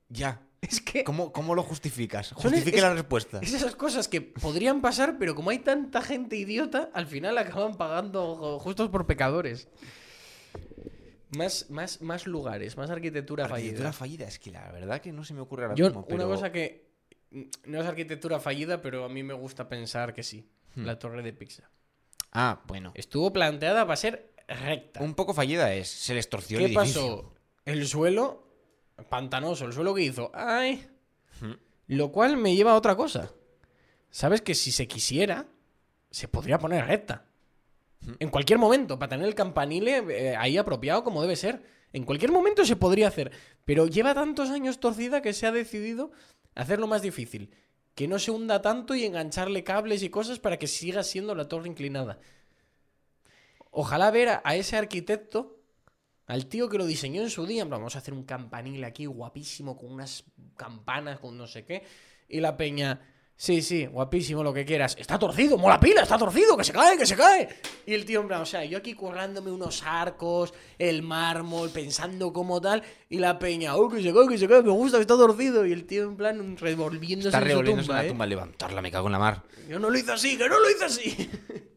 ya. 0.09 0.41
Es 0.65 0.81
que... 0.81 1.05
¿Cómo, 1.05 1.31
cómo 1.31 1.55
lo 1.55 1.63
justificas? 1.63 2.33
Justifique 2.33 2.79
es- 2.79 2.83
la 2.83 2.95
respuesta. 2.95 3.39
Es 3.43 3.53
esas 3.53 3.77
cosas 3.77 4.09
que 4.09 4.23
podrían 4.23 4.81
pasar, 4.81 5.17
pero 5.19 5.35
como 5.35 5.51
hay 5.51 5.59
tanta 5.59 6.01
gente 6.01 6.37
idiota, 6.37 6.89
al 6.95 7.07
final 7.07 7.37
acaban 7.37 7.77
pagando 7.77 8.59
justos 8.61 8.89
por 8.89 9.07
pecadores. 9.07 9.69
Más, 11.37 11.71
más, 11.71 12.01
más 12.03 12.27
lugares, 12.27 12.77
más 12.77 12.91
arquitectura, 12.91 13.45
Arquitectura 13.45 13.93
fallida. 13.93 14.25
fallida. 14.25 14.29
Es 14.29 14.39
que 14.39 14.51
la 14.51 14.71
verdad 14.73 15.01
que 15.01 15.13
no 15.13 15.25
se 15.25 15.35
me 15.35 15.41
ocurre 15.41 15.65
ahora 15.65 15.75
Yo, 15.75 15.87
mismo, 15.87 16.01
una 16.01 16.17
pero- 16.17 16.29
cosa 16.29 16.51
que 16.53 16.91
mm, 17.31 17.43
no 17.67 17.81
es 17.81 17.87
arquitectura 17.87 18.41
fallida, 18.41 18.81
pero 18.83 19.05
a 19.05 19.09
mí 19.09 19.23
me 19.23 19.35
gusta 19.35 19.69
pensar 19.69 20.13
que 20.15 20.23
sí. 20.23 20.49
Hmm. 20.75 20.85
La 20.85 20.99
torre 20.99 21.23
de 21.23 21.33
Pisa. 21.33 21.71
Ah, 22.33 22.63
bueno. 22.67 22.93
Estuvo 22.97 23.33
planteada 23.33 23.85
para 23.87 23.97
ser 23.97 24.33
recta. 24.49 25.01
Un 25.03 25.15
poco 25.15 25.33
fallida 25.35 25.73
es. 25.73 25.89
Se 25.89 26.15
les 26.15 26.29
torció 26.29 26.59
¿Qué 26.59 26.65
el 26.67 26.77
edificio. 26.77 27.01
pasó? 27.23 27.35
El 27.65 27.87
suelo, 27.87 28.49
pantanoso, 29.09 29.65
el 29.67 29.73
suelo 29.73 29.95
que 29.95 30.03
hizo. 30.03 30.31
¡Ay! 30.35 30.87
Hmm. 31.41 31.53
Lo 31.89 32.11
cual 32.13 32.37
me 32.37 32.55
lleva 32.57 32.73
a 32.73 32.77
otra 32.77 32.97
cosa. 32.97 33.31
¿Sabes 34.11 34.43
que 34.43 34.55
si 34.55 34.73
se 34.73 34.87
quisiera, 34.89 35.47
se 36.11 36.29
podría 36.29 36.59
poner 36.59 36.87
recta? 36.87 37.25
En 38.19 38.31
cualquier 38.31 38.59
momento, 38.59 38.99
para 38.99 39.11
tener 39.11 39.27
el 39.27 39.35
campanile 39.35 40.05
eh, 40.09 40.37
ahí 40.37 40.59
apropiado 40.59 41.05
como 41.05 41.23
debe 41.23 41.37
ser. 41.37 41.63
En 41.93 42.05
cualquier 42.05 42.33
momento 42.33 42.65
se 42.65 42.77
podría 42.77 43.09
hacer. 43.09 43.31
Pero 43.65 43.87
lleva 43.87 44.15
tantos 44.15 44.51
años 44.51 44.81
torcida 44.81 45.23
que 45.23 45.33
se 45.33 45.47
ha 45.47 45.53
decidido 45.53 46.13
hacerlo 46.55 46.87
más 46.87 47.03
difícil. 47.03 47.55
Que 47.95 48.09
no 48.09 48.19
se 48.19 48.31
hunda 48.31 48.61
tanto 48.61 48.95
y 48.95 49.05
engancharle 49.05 49.65
cables 49.65 50.03
y 50.03 50.11
cosas 50.11 50.39
para 50.39 50.59
que 50.59 50.67
siga 50.67 51.03
siendo 51.03 51.35
la 51.35 51.49
torre 51.49 51.69
inclinada. 51.69 52.19
Ojalá 53.71 54.11
ver 54.11 54.41
a, 54.45 54.55
ese 54.55 54.77
arquitecto, 54.77 55.61
al 56.27 56.47
tío 56.47 56.69
que 56.69 56.79
lo 56.79 56.87
diseñó 56.87 57.23
en 57.23 57.31
su 57.31 57.47
día, 57.47 57.65
vamos 57.65 57.97
a 57.97 57.99
hacer 57.99 58.15
un 58.15 58.25
campanil 58.25 58.85
aquí 58.85 59.07
guapísimo 59.07 59.77
con 59.77 59.93
unas 59.93 60.25
campanas, 60.57 61.19
con 61.19 61.37
no 61.37 61.47
sé 61.47 61.65
qué. 61.65 61.83
Y 62.29 62.41
la 62.41 62.57
peña, 62.57 63.01
sí, 63.37 63.63
sí, 63.63 63.87
guapísimo, 63.87 64.43
lo 64.43 64.53
que 64.53 64.65
quieras. 64.65 64.97
Está 64.99 65.19
torcido, 65.19 65.59
mola 65.59 65.79
pila, 65.81 66.03
está 66.03 66.17
torcido, 66.19 66.57
que 66.57 66.65
se 66.65 66.73
cae, 66.73 66.97
que 66.97 67.07
se 67.07 67.17
cae. 67.17 67.49
Y 67.87 67.95
el 67.95 68.05
tío, 68.05 68.21
en 68.21 68.29
plan, 68.29 68.43
o 68.43 68.47
sea, 68.47 68.65
yo 68.65 68.79
aquí 68.79 68.95
currándome 68.95 69.51
unos 69.51 69.83
arcos, 69.83 70.55
el 70.79 71.03
mármol, 71.03 71.71
pensando 71.71 72.33
como 72.33 72.61
tal. 72.61 72.83
Y 73.09 73.19
la 73.19 73.39
peña, 73.39 73.77
oh, 73.77 73.89
que 73.89 74.03
se 74.03 74.13
cae, 74.13 74.29
que 74.29 74.39
se 74.39 74.49
cae, 74.49 74.63
me 74.63 74.71
gusta, 74.71 74.99
que 74.99 75.03
está 75.03 75.17
torcido. 75.17 75.67
Y 75.67 75.73
el 75.73 75.85
tío, 75.85 76.05
en 76.05 76.17
plan, 76.17 76.57
revolviéndose 76.57 77.29
Está 77.29 77.39
en 77.39 77.45
su 77.45 77.49
revolviéndose 77.49 77.87
tumba, 77.87 78.01
la 78.01 78.07
¿eh? 78.07 78.09
tumba. 78.09 78.27
Levantarla, 78.27 78.83
me 78.83 78.91
cago 78.91 79.07
en 79.07 79.13
la 79.13 79.19
mar. 79.19 79.43
Yo 79.69 79.79
no 79.79 79.91
lo 79.91 79.99
hice 79.99 80.13
así, 80.13 80.37
que 80.37 80.49
no 80.49 80.59
lo 80.59 80.71
hice 80.71 80.85
así. 80.85 81.31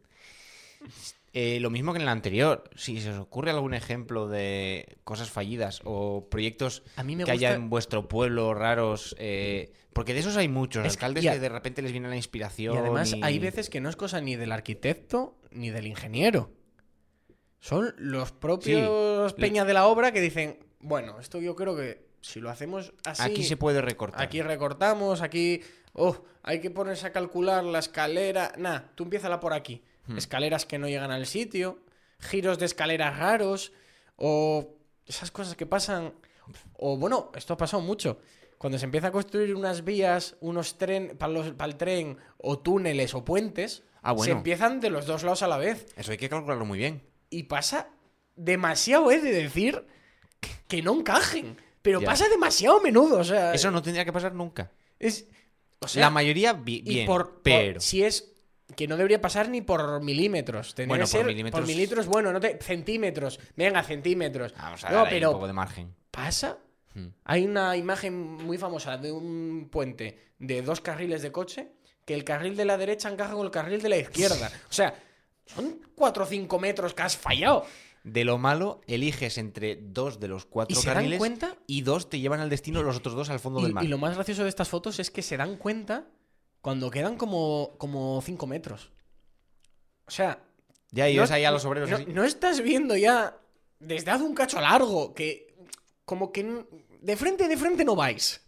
Eh, 1.34 1.60
lo 1.60 1.68
mismo 1.70 1.92
que 1.92 1.98
en 1.98 2.06
la 2.06 2.12
anterior. 2.12 2.64
Si 2.74 3.00
se 3.00 3.10
os 3.10 3.18
ocurre 3.18 3.50
algún 3.50 3.74
ejemplo 3.74 4.28
de 4.28 4.96
cosas 5.04 5.30
fallidas 5.30 5.80
o 5.84 6.28
proyectos 6.30 6.82
A 6.96 7.02
mí 7.04 7.16
me 7.16 7.24
que 7.24 7.30
haya 7.30 7.52
en 7.54 7.68
vuestro 7.70 8.08
pueblo 8.08 8.54
raros. 8.54 9.14
eh, 9.18 9.72
porque 9.92 10.14
de 10.14 10.20
esos 10.20 10.36
hay 10.36 10.48
muchos. 10.48 10.86
Es 10.86 10.96
que- 10.96 11.04
alcaldes 11.04 11.26
a- 11.30 11.32
que 11.34 11.40
de 11.40 11.48
repente 11.48 11.82
les 11.82 11.92
viene 11.92 12.08
la 12.08 12.16
inspiración. 12.16 12.74
Y 12.74 12.78
además 12.78 13.12
y- 13.12 13.20
hay 13.22 13.38
veces 13.38 13.68
que 13.68 13.80
no 13.80 13.88
es 13.88 13.96
cosa 13.96 14.20
ni 14.20 14.36
del 14.36 14.52
arquitecto 14.52 15.36
ni 15.50 15.70
del 15.70 15.86
ingeniero. 15.86 16.50
Son 17.60 17.94
los 17.98 18.32
propios 18.32 19.32
Sí. 19.32 19.40
peñas 19.40 19.66
de 19.66 19.74
la 19.74 19.86
obra 19.86 20.12
que 20.12 20.20
dicen, 20.20 20.58
bueno, 20.80 21.18
esto 21.20 21.40
yo 21.40 21.56
creo 21.56 21.74
que 21.76 22.06
si 22.20 22.40
lo 22.40 22.50
hacemos 22.50 22.92
así, 23.04 23.22
Aquí 23.22 23.44
se 23.44 23.56
puede 23.56 23.80
recortar. 23.80 24.22
aquí 24.22 24.40
recortamos, 24.42 25.20
aquí, 25.22 25.60
oh, 25.92 26.24
hay 26.42 26.60
que 26.60 26.70
ponerse 26.70 27.06
a 27.08 27.12
calcular 27.12 27.64
la 27.64 27.80
escalera. 27.80 28.52
Nah, 28.56 28.80
tú 28.94 29.04
empiézala 29.04 29.40
por 29.40 29.52
aquí. 29.52 29.82
Hmm. 30.08 30.18
Escaleras 30.18 30.66
que 30.66 30.78
no 30.78 30.88
llegan 30.88 31.10
al 31.10 31.26
sitio, 31.26 31.78
giros 32.18 32.58
de 32.58 32.66
escaleras 32.66 33.18
raros, 33.18 33.72
o 34.16 34.74
esas 35.06 35.30
cosas 35.30 35.54
que 35.56 35.66
pasan. 35.66 36.14
O 36.78 36.96
bueno, 36.96 37.30
esto 37.34 37.54
ha 37.54 37.56
pasado 37.56 37.82
mucho. 37.82 38.18
Cuando 38.58 38.78
se 38.78 38.86
empieza 38.86 39.08
a 39.08 39.12
construir 39.12 39.54
unas 39.54 39.84
vías, 39.84 40.36
unos 40.40 40.78
tren 40.78 41.16
para, 41.16 41.32
los, 41.32 41.52
para 41.52 41.70
el 41.70 41.76
tren, 41.76 42.18
o 42.38 42.58
túneles 42.58 43.14
o 43.14 43.24
puentes, 43.24 43.84
Ah, 44.02 44.14
se 44.18 44.30
empiezan 44.30 44.80
de 44.80 44.90
los 44.90 45.06
dos 45.06 45.22
lados 45.24 45.42
a 45.42 45.48
la 45.48 45.58
vez. 45.58 45.86
Eso 45.96 46.12
hay 46.12 46.18
que 46.18 46.28
calcularlo 46.28 46.64
muy 46.64 46.78
bien. 46.78 47.02
Y 47.30 47.42
pasa 47.44 47.88
demasiado, 48.36 49.10
he 49.10 49.20
de 49.20 49.32
decir, 49.32 49.84
que 50.68 50.82
no 50.82 50.94
encajen. 50.94 51.56
Pero 51.82 52.00
Ya. 52.00 52.06
pasa 52.06 52.28
demasiado 52.28 52.78
a 52.78 52.80
menudo. 52.82 53.18
O 53.18 53.24
sea, 53.24 53.52
Eso 53.52 53.70
no 53.70 53.82
tendría 53.82 54.04
que 54.04 54.12
pasar 54.12 54.34
nunca. 54.34 54.70
es. 54.98 55.26
O 55.80 55.86
sea, 55.88 56.00
la 56.02 56.10
mayoría 56.10 56.60
y 56.66 56.80
bien, 56.80 57.06
por- 57.06 57.40
pero 57.42 57.80
si 57.80 58.02
es 58.02 58.32
que 58.78 58.86
no 58.86 58.96
debería 58.96 59.20
pasar 59.20 59.48
ni 59.48 59.60
por 59.60 60.00
milímetros. 60.00 60.72
Tendría 60.72 60.92
Bueno, 60.92 61.04
que 61.04 61.10
por 61.10 61.20
ser 61.20 61.26
milímetros- 61.26 61.50
por 61.60 61.66
milímetros, 61.66 62.06
bueno, 62.06 62.32
no 62.32 62.38
te, 62.38 62.58
centímetros. 62.62 63.40
Venga, 63.56 63.82
centímetros. 63.82 64.54
vamos 64.56 64.84
a 64.84 64.90
no, 64.90 64.96
dar 64.98 65.08
pero 65.10 65.30
un 65.30 65.34
poco 65.34 65.46
de 65.48 65.52
margen. 65.52 65.94
pasa. 66.12 66.58
Hmm. 66.94 67.08
Hay 67.24 67.44
una 67.44 67.76
imagen 67.76 68.16
muy 68.16 68.56
famosa 68.56 68.96
de 68.96 69.10
un 69.10 69.68
puente 69.70 70.32
de 70.38 70.62
dos 70.62 70.80
carriles 70.80 71.22
de 71.22 71.32
coche 71.32 71.72
que 72.04 72.14
el 72.14 72.22
carril 72.22 72.56
de 72.56 72.64
la 72.64 72.78
derecha 72.78 73.10
encaja 73.10 73.32
con 73.34 73.44
el 73.44 73.50
carril 73.50 73.82
de 73.82 73.88
la 73.88 73.96
izquierda. 73.96 74.48
O 74.70 74.72
sea, 74.72 74.94
son 75.44 75.80
4 75.96 76.22
o 76.22 76.26
5 76.26 76.58
metros 76.60 76.94
que 76.94 77.02
has 77.02 77.16
fallado. 77.16 77.66
De 78.04 78.24
lo 78.24 78.38
malo, 78.38 78.80
eliges 78.86 79.38
entre 79.38 79.76
dos 79.82 80.20
de 80.20 80.28
los 80.28 80.46
cuatro 80.46 80.78
¿Y 80.78 80.80
se 80.80 80.86
dan 80.86 80.98
carriles 80.98 81.18
cuenta? 81.18 81.56
y 81.66 81.82
dos 81.82 82.08
te 82.08 82.20
llevan 82.20 82.38
al 82.40 82.48
destino, 82.48 82.82
los 82.84 82.96
otros 82.96 83.14
dos 83.16 83.28
al 83.28 83.40
fondo 83.40 83.60
del 83.60 83.72
mar. 83.74 83.84
Y 83.84 83.88
lo 83.88 83.98
más 83.98 84.14
gracioso 84.14 84.44
de 84.44 84.48
estas 84.48 84.68
fotos 84.68 85.00
es 85.00 85.10
que 85.10 85.20
se 85.20 85.36
dan 85.36 85.56
cuenta 85.56 86.06
cuando 86.68 86.90
quedan 86.90 87.16
como, 87.16 87.76
como 87.78 88.20
5 88.20 88.46
metros. 88.46 88.90
O 90.06 90.10
sea, 90.10 90.38
Ya, 90.90 91.08
y 91.08 91.14
no- 91.16 91.22
ves 91.22 91.30
ahí 91.30 91.46
a 91.46 91.50
los 91.50 91.64
obreros 91.64 91.88
no, 91.88 91.96
así. 91.96 92.04
no 92.08 92.24
estás 92.24 92.60
viendo 92.60 92.94
ya 92.94 93.38
desde 93.80 94.10
hace 94.10 94.22
un 94.22 94.34
cacho 94.34 94.60
largo 94.60 95.14
que 95.14 95.56
como 96.04 96.30
que 96.30 96.66
de 97.00 97.16
frente 97.16 97.48
de 97.48 97.56
frente 97.56 97.86
no 97.86 97.96
vais. 97.96 98.42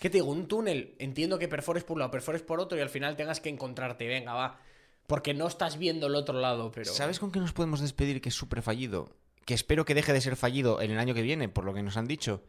¿Qué 0.00 0.10
te 0.10 0.18
digo? 0.18 0.26
Un 0.30 0.46
túnel, 0.48 0.94
entiendo 0.98 1.38
que 1.38 1.48
perfores 1.48 1.82
por 1.82 1.94
un 1.94 2.00
lado, 2.00 2.10
perfores 2.10 2.42
por 2.42 2.60
otro 2.60 2.76
y 2.76 2.82
al 2.82 2.90
final 2.90 3.16
tengas 3.16 3.40
que 3.40 3.48
encontrarte, 3.48 4.06
venga, 4.06 4.34
va. 4.34 4.60
Porque 5.06 5.32
no 5.32 5.46
estás 5.46 5.78
viendo 5.78 6.08
el 6.08 6.14
otro 6.14 6.38
lado, 6.38 6.70
pero... 6.72 6.92
¿Sabes 6.92 7.18
con 7.18 7.32
qué 7.32 7.40
nos 7.40 7.54
podemos 7.54 7.80
despedir 7.80 8.20
que 8.20 8.28
es 8.28 8.34
súper 8.34 8.60
fallido? 8.60 9.16
Que 9.46 9.54
espero 9.54 9.86
que 9.86 9.94
deje 9.94 10.12
de 10.12 10.20
ser 10.20 10.36
fallido 10.36 10.82
en 10.82 10.90
el 10.90 10.98
año 10.98 11.14
que 11.14 11.22
viene, 11.22 11.48
por 11.48 11.64
lo 11.64 11.72
que 11.72 11.82
nos 11.82 11.96
han 11.96 12.06
dicho. 12.06 12.42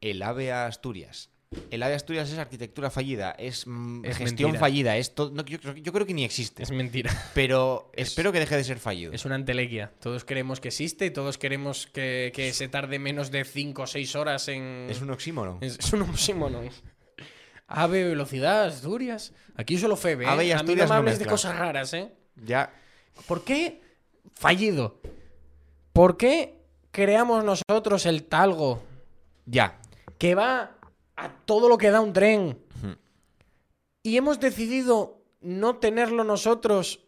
El 0.00 0.22
AVE 0.22 0.52
a 0.52 0.64
Asturias. 0.64 1.28
El 1.70 1.82
AVE 1.82 1.94
a 1.94 1.96
Asturias 1.96 2.30
es 2.30 2.38
arquitectura 2.38 2.90
fallida, 2.90 3.32
es, 3.32 3.66
mm, 3.66 4.04
Es 4.04 4.16
gestión 4.18 4.50
mentira. 4.52 4.60
fallida, 4.60 4.96
es 4.96 5.16
todo, 5.16 5.32
no, 5.32 5.44
yo, 5.44 5.58
creo- 5.60 5.74
yo 5.74 5.92
creo 5.92 6.06
que 6.06 6.14
ni 6.14 6.24
existe. 6.24 6.62
Es 6.62 6.70
mentira. 6.70 7.10
Pero 7.34 7.90
Es- 7.96 8.08
espero 8.08 8.30
que 8.30 8.38
deje 8.38 8.56
de 8.56 8.62
ser 8.62 8.78
fallido. 8.78 9.12
Es 9.12 9.24
una 9.24 9.34
entelequia. 9.34 9.90
Todos 9.98 10.24
queremos 10.24 10.60
que 10.60 10.68
existe 10.68 11.06
y 11.06 11.10
todos 11.10 11.38
queremos 11.38 11.88
que, 11.88 12.30
que 12.36 12.52
se 12.52 12.68
tarde 12.68 13.00
menos 13.00 13.32
de 13.32 13.44
5 13.44 13.82
o 13.82 13.86
6 13.88 14.14
horas 14.14 14.46
en... 14.46 14.86
Es 14.88 15.00
un 15.00 15.10
oxímoron. 15.10 15.58
Es, 15.60 15.76
es 15.80 15.92
un 15.92 16.02
oxímoron. 16.02 16.70
Ave, 17.66 18.04
velocidad, 18.04 18.66
Asturias. 18.66 19.32
Aquí 19.56 19.76
solo 19.76 19.96
Febe, 19.96 20.26
¿eh? 20.26 20.28
Ave 20.28 20.44
y 20.46 20.52
A 20.52 20.54
mí 20.54 20.60
Asturias 20.60 20.88
no 20.88 21.02
me 21.02 21.10
no 21.10 21.18
de 21.18 21.26
cosas 21.26 21.58
raras, 21.58 21.92
¿eh? 21.94 22.12
Ya. 22.36 22.72
¿Por 23.26 23.42
qué 23.42 23.80
fallido? 24.34 25.00
¿Por 25.92 26.16
qué 26.16 26.60
creamos 26.92 27.42
nosotros 27.44 28.06
el 28.06 28.22
talgo 28.24 28.84
Ya. 29.46 29.80
que 30.16 30.36
va 30.36 30.76
a 31.20 31.28
todo 31.44 31.68
lo 31.68 31.76
que 31.76 31.90
da 31.90 32.00
un 32.00 32.12
tren. 32.12 32.58
Y 34.02 34.16
hemos 34.16 34.40
decidido 34.40 35.22
no 35.40 35.76
tenerlo 35.76 36.24
nosotros 36.24 37.00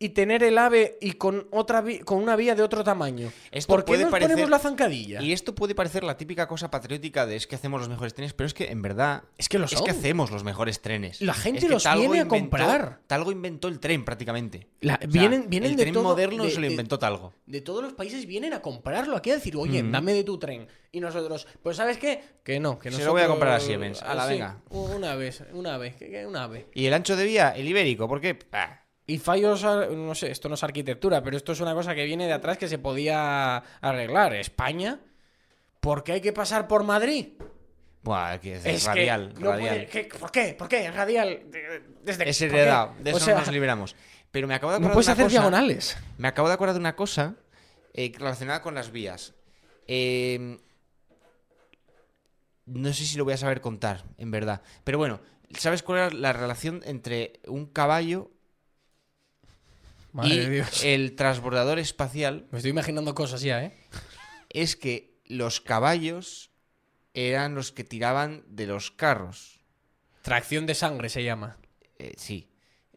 y 0.00 0.10
tener 0.10 0.44
el 0.44 0.56
AVE 0.58 0.96
y 1.00 1.12
con 1.14 1.48
otra 1.50 1.84
con 2.04 2.22
una 2.22 2.36
vía 2.36 2.54
de 2.54 2.62
otro 2.62 2.84
tamaño. 2.84 3.32
Esto 3.50 3.72
¿Por 3.72 3.80
qué 3.84 3.86
puede 3.88 4.02
nos 4.04 4.12
parecer- 4.12 4.30
ponemos 4.30 4.50
la 4.50 4.58
zancadilla? 4.60 5.20
Y 5.20 5.32
esto 5.32 5.56
puede 5.56 5.74
parecer 5.74 6.04
la 6.04 6.16
típica 6.16 6.46
cosa 6.46 6.70
patriótica 6.70 7.26
de 7.26 7.34
es 7.34 7.48
que 7.48 7.56
hacemos 7.56 7.80
los 7.80 7.88
mejores 7.88 8.14
trenes, 8.14 8.32
pero 8.32 8.46
es 8.46 8.54
que 8.54 8.66
en 8.70 8.80
verdad 8.80 9.24
Es 9.38 9.48
que 9.48 9.58
lo 9.58 9.64
es 9.64 9.82
que 9.82 9.90
hacemos 9.90 10.30
los 10.30 10.44
mejores 10.44 10.80
trenes. 10.82 11.20
La 11.20 11.34
gente 11.34 11.58
Es 11.58 11.64
que 11.64 11.70
los 11.70 11.82
Talgo 11.82 12.02
viene 12.02 12.20
a 12.20 12.28
comprar. 12.28 13.00
Talgo 13.08 13.32
inventó 13.32 13.66
el 13.66 13.80
tren 13.80 14.04
prácticamente. 14.04 14.68
La- 14.80 14.94
O 14.94 14.98
sea, 14.98 15.08
vienen- 15.08 15.46
vienen 15.50 15.72
el 15.72 15.76
de 15.76 15.82
tren 15.82 15.94
todo- 15.94 16.04
moderno 16.04 16.44
de- 16.44 16.50
se 16.52 16.60
lo 16.60 16.66
inventó 16.68 16.98
Talgo. 17.00 17.32
De 17.46 17.60
todos 17.60 17.82
los 17.82 17.94
países 17.94 18.24
vienen 18.26 18.52
a 18.52 18.62
comprarlo 18.62 19.16
aquí 19.16 19.30
a 19.30 19.34
decir, 19.34 19.56
oye, 19.56 19.82
dame 19.82 20.12
de 20.12 20.22
tu 20.22 20.38
tren. 20.38 20.68
Y 20.92 21.00
nosotros, 21.00 21.48
pues 21.62 21.76
¿sabes 21.76 21.98
qué? 21.98 22.22
Que 22.44 22.60
no, 22.60 22.78
que 22.78 22.92
Se 22.92 23.04
lo 23.04 23.10
voy 23.12 23.22
a 23.22 23.26
comprar 23.26 23.54
a 23.54 23.60
Siemens. 23.60 24.00
Ala, 24.02 24.26
Sí, 24.26 24.34
venga. 24.34 24.60
Una 24.70 25.16
vez, 25.16 25.42
una 25.52 25.76
vez, 25.76 25.96
una 26.24 26.46
vez. 26.46 26.66
Y 26.72 26.86
el 26.86 26.94
ancho 26.94 27.16
de 27.16 27.24
vía, 27.24 27.50
el 27.50 27.66
ibérico, 27.66 28.06
¿por 28.08 28.20
qué? 28.20 28.38
Ah, 28.52 28.84
Y 29.08 29.18
fallos, 29.18 29.64
ar- 29.64 29.90
no 29.90 30.14
sé, 30.14 30.30
esto 30.30 30.48
no 30.48 30.54
es 30.54 30.62
arquitectura, 30.62 31.22
pero 31.22 31.36
esto 31.36 31.52
es 31.52 31.60
una 31.60 31.72
cosa 31.74 31.94
que 31.94 32.04
viene 32.04 32.26
de 32.26 32.34
atrás 32.34 32.58
que 32.58 32.68
se 32.68 32.78
podía 32.78 33.56
arreglar. 33.80 34.34
España, 34.34 35.00
¿por 35.80 36.04
qué 36.04 36.12
hay 36.12 36.20
que 36.20 36.32
pasar 36.32 36.68
por 36.68 36.84
Madrid? 36.84 37.28
buah, 38.02 38.38
que 38.38 38.54
es, 38.54 38.64
Es 38.66 38.82
que 38.84 38.88
radial, 38.88 39.34
no 39.38 39.50
radial. 39.50 39.74
puede- 39.74 39.86
¿qué- 39.86 40.04
¿Por 40.18 40.30
qué? 40.30 40.54
¿Por 40.58 40.68
qué? 40.68 40.90
Radial. 40.90 41.50
de- 41.50 41.82
Desde, 42.04 42.28
Es 42.28 42.40
heredado, 42.40 42.94
de 43.00 43.12
O 43.12 43.16
eso 43.16 43.34
nos 43.34 43.48
liberamos. 43.50 43.96
Pero 44.30 44.46
me 44.46 44.54
acabo 44.54 44.72
de 44.72 44.78
No 44.78 44.86
acordar 44.88 44.94
puedes 44.94 45.06
de 45.06 45.12
una 45.12 45.14
hacer 45.14 45.24
cosa. 45.26 45.32
diagonales. 45.40 45.96
Me 46.18 46.28
acabo 46.28 46.48
de 46.48 46.54
acordar 46.54 46.74
de 46.74 46.80
una 46.80 46.94
cosa 46.96 47.34
eh, 47.94 48.12
relacionada 48.16 48.60
con 48.62 48.74
las 48.74 48.92
vías. 48.92 49.34
Eh, 49.86 50.58
no 52.66 52.92
sé 52.92 53.04
si 53.04 53.16
lo 53.16 53.24
voy 53.24 53.32
a 53.34 53.38
saber 53.38 53.60
contar, 53.62 54.04
en 54.18 54.30
verdad. 54.30 54.62
Pero 54.84 54.98
bueno, 54.98 55.20
¿sabes 55.58 55.82
cuál 55.82 55.98
era 55.98 56.10
la 56.10 56.32
relación 56.34 56.82
entre 56.84 57.40
un 57.46 57.66
caballo 57.66 58.30
Madre 60.18 60.34
y 60.34 60.38
de 60.38 60.50
Dios. 60.50 60.84
el 60.84 61.14
transbordador 61.16 61.78
espacial? 61.78 62.46
Me 62.50 62.58
estoy 62.58 62.70
imaginando 62.70 63.14
cosas 63.14 63.40
ya, 63.40 63.64
¿eh? 63.64 63.76
Es 64.50 64.76
que 64.76 65.18
los 65.24 65.60
caballos 65.60 66.50
eran 67.14 67.54
los 67.54 67.72
que 67.72 67.84
tiraban 67.84 68.44
de 68.48 68.66
los 68.66 68.90
carros. 68.90 69.60
Tracción 70.22 70.66
de 70.66 70.74
sangre 70.74 71.08
se 71.08 71.22
llama. 71.24 71.56
Eh, 71.98 72.12
sí, 72.16 72.50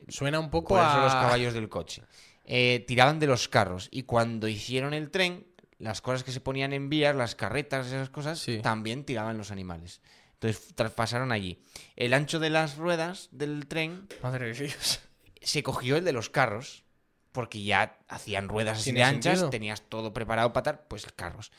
Suena 0.08 0.40
un 0.40 0.50
poco 0.50 0.70
por 0.76 0.80
eso 0.80 0.90
a... 1.00 1.04
los 1.04 1.14
caballos 1.14 1.54
del 1.54 1.70
coche. 1.70 2.02
Eh, 2.46 2.84
tiraban 2.88 3.20
de 3.20 3.28
los 3.28 3.48
carros. 3.48 3.88
Y 3.92 4.04
cuando 4.04 4.48
hicieron 4.48 4.94
el 4.94 5.12
tren, 5.12 5.46
las 5.78 6.02
cosas 6.02 6.24
que 6.24 6.32
se 6.32 6.42
ponían 6.42 6.74
en 6.74 6.90
vías, 6.90 7.16
las 7.16 7.36
carretas, 7.36 7.88
esas 7.88 8.10
cosas, 8.10 8.40
Sí. 8.40 8.60
también 8.62 9.06
tiraban 9.06 9.38
los 9.38 9.52
animales. 9.52 10.02
Entonces 10.34 10.74
traspasaron 10.76 11.32
allí. 11.32 11.62
El 11.96 12.14
ancho 12.16 12.40
de 12.40 12.50
las 12.50 12.78
ruedas 12.78 13.30
del 13.32 13.68
tren 13.68 14.08
Madre 14.24 14.54
de 14.54 14.66
Dios. 14.68 15.00
se 15.42 15.62
cogió 15.64 15.98
el 15.98 16.04
de 16.04 16.14
los 16.14 16.30
carros. 16.30 16.84
Porque 17.32 17.64
ya 17.64 17.98
hacían 18.08 18.50
ruedas 18.50 18.80
así 18.80 18.92
de 18.92 19.04
anchas, 19.04 19.34
sentido. 19.34 19.50
tenías 19.50 19.82
todo 19.84 20.14
preparado 20.14 20.52
para 20.54 20.64
tal, 20.64 20.80
pues 20.88 21.06
carros. 21.16 21.52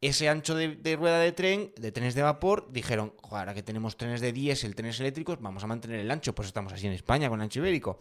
Ese 0.00 0.28
ancho 0.28 0.54
de, 0.54 0.76
de 0.76 0.96
rueda 0.96 1.18
de 1.18 1.32
tren, 1.32 1.72
de 1.76 1.90
trenes 1.92 2.14
de 2.14 2.20
vapor, 2.22 2.68
dijeron, 2.70 3.14
"Jo, 3.22 3.38
ahora 3.38 3.54
que 3.54 3.62
tenemos 3.62 3.96
trenes 3.96 4.20
de 4.20 4.32
diésel, 4.32 4.74
trenes 4.74 5.00
eléctricos, 5.00 5.40
vamos 5.40 5.64
a 5.64 5.66
mantener 5.66 6.00
el 6.00 6.10
ancho. 6.10 6.34
Pues 6.34 6.48
estamos 6.48 6.72
así 6.74 6.86
en 6.86 6.92
España 6.92 7.30
con 7.30 7.40
el 7.40 7.44
ancho 7.44 7.60
ibérico. 7.60 7.98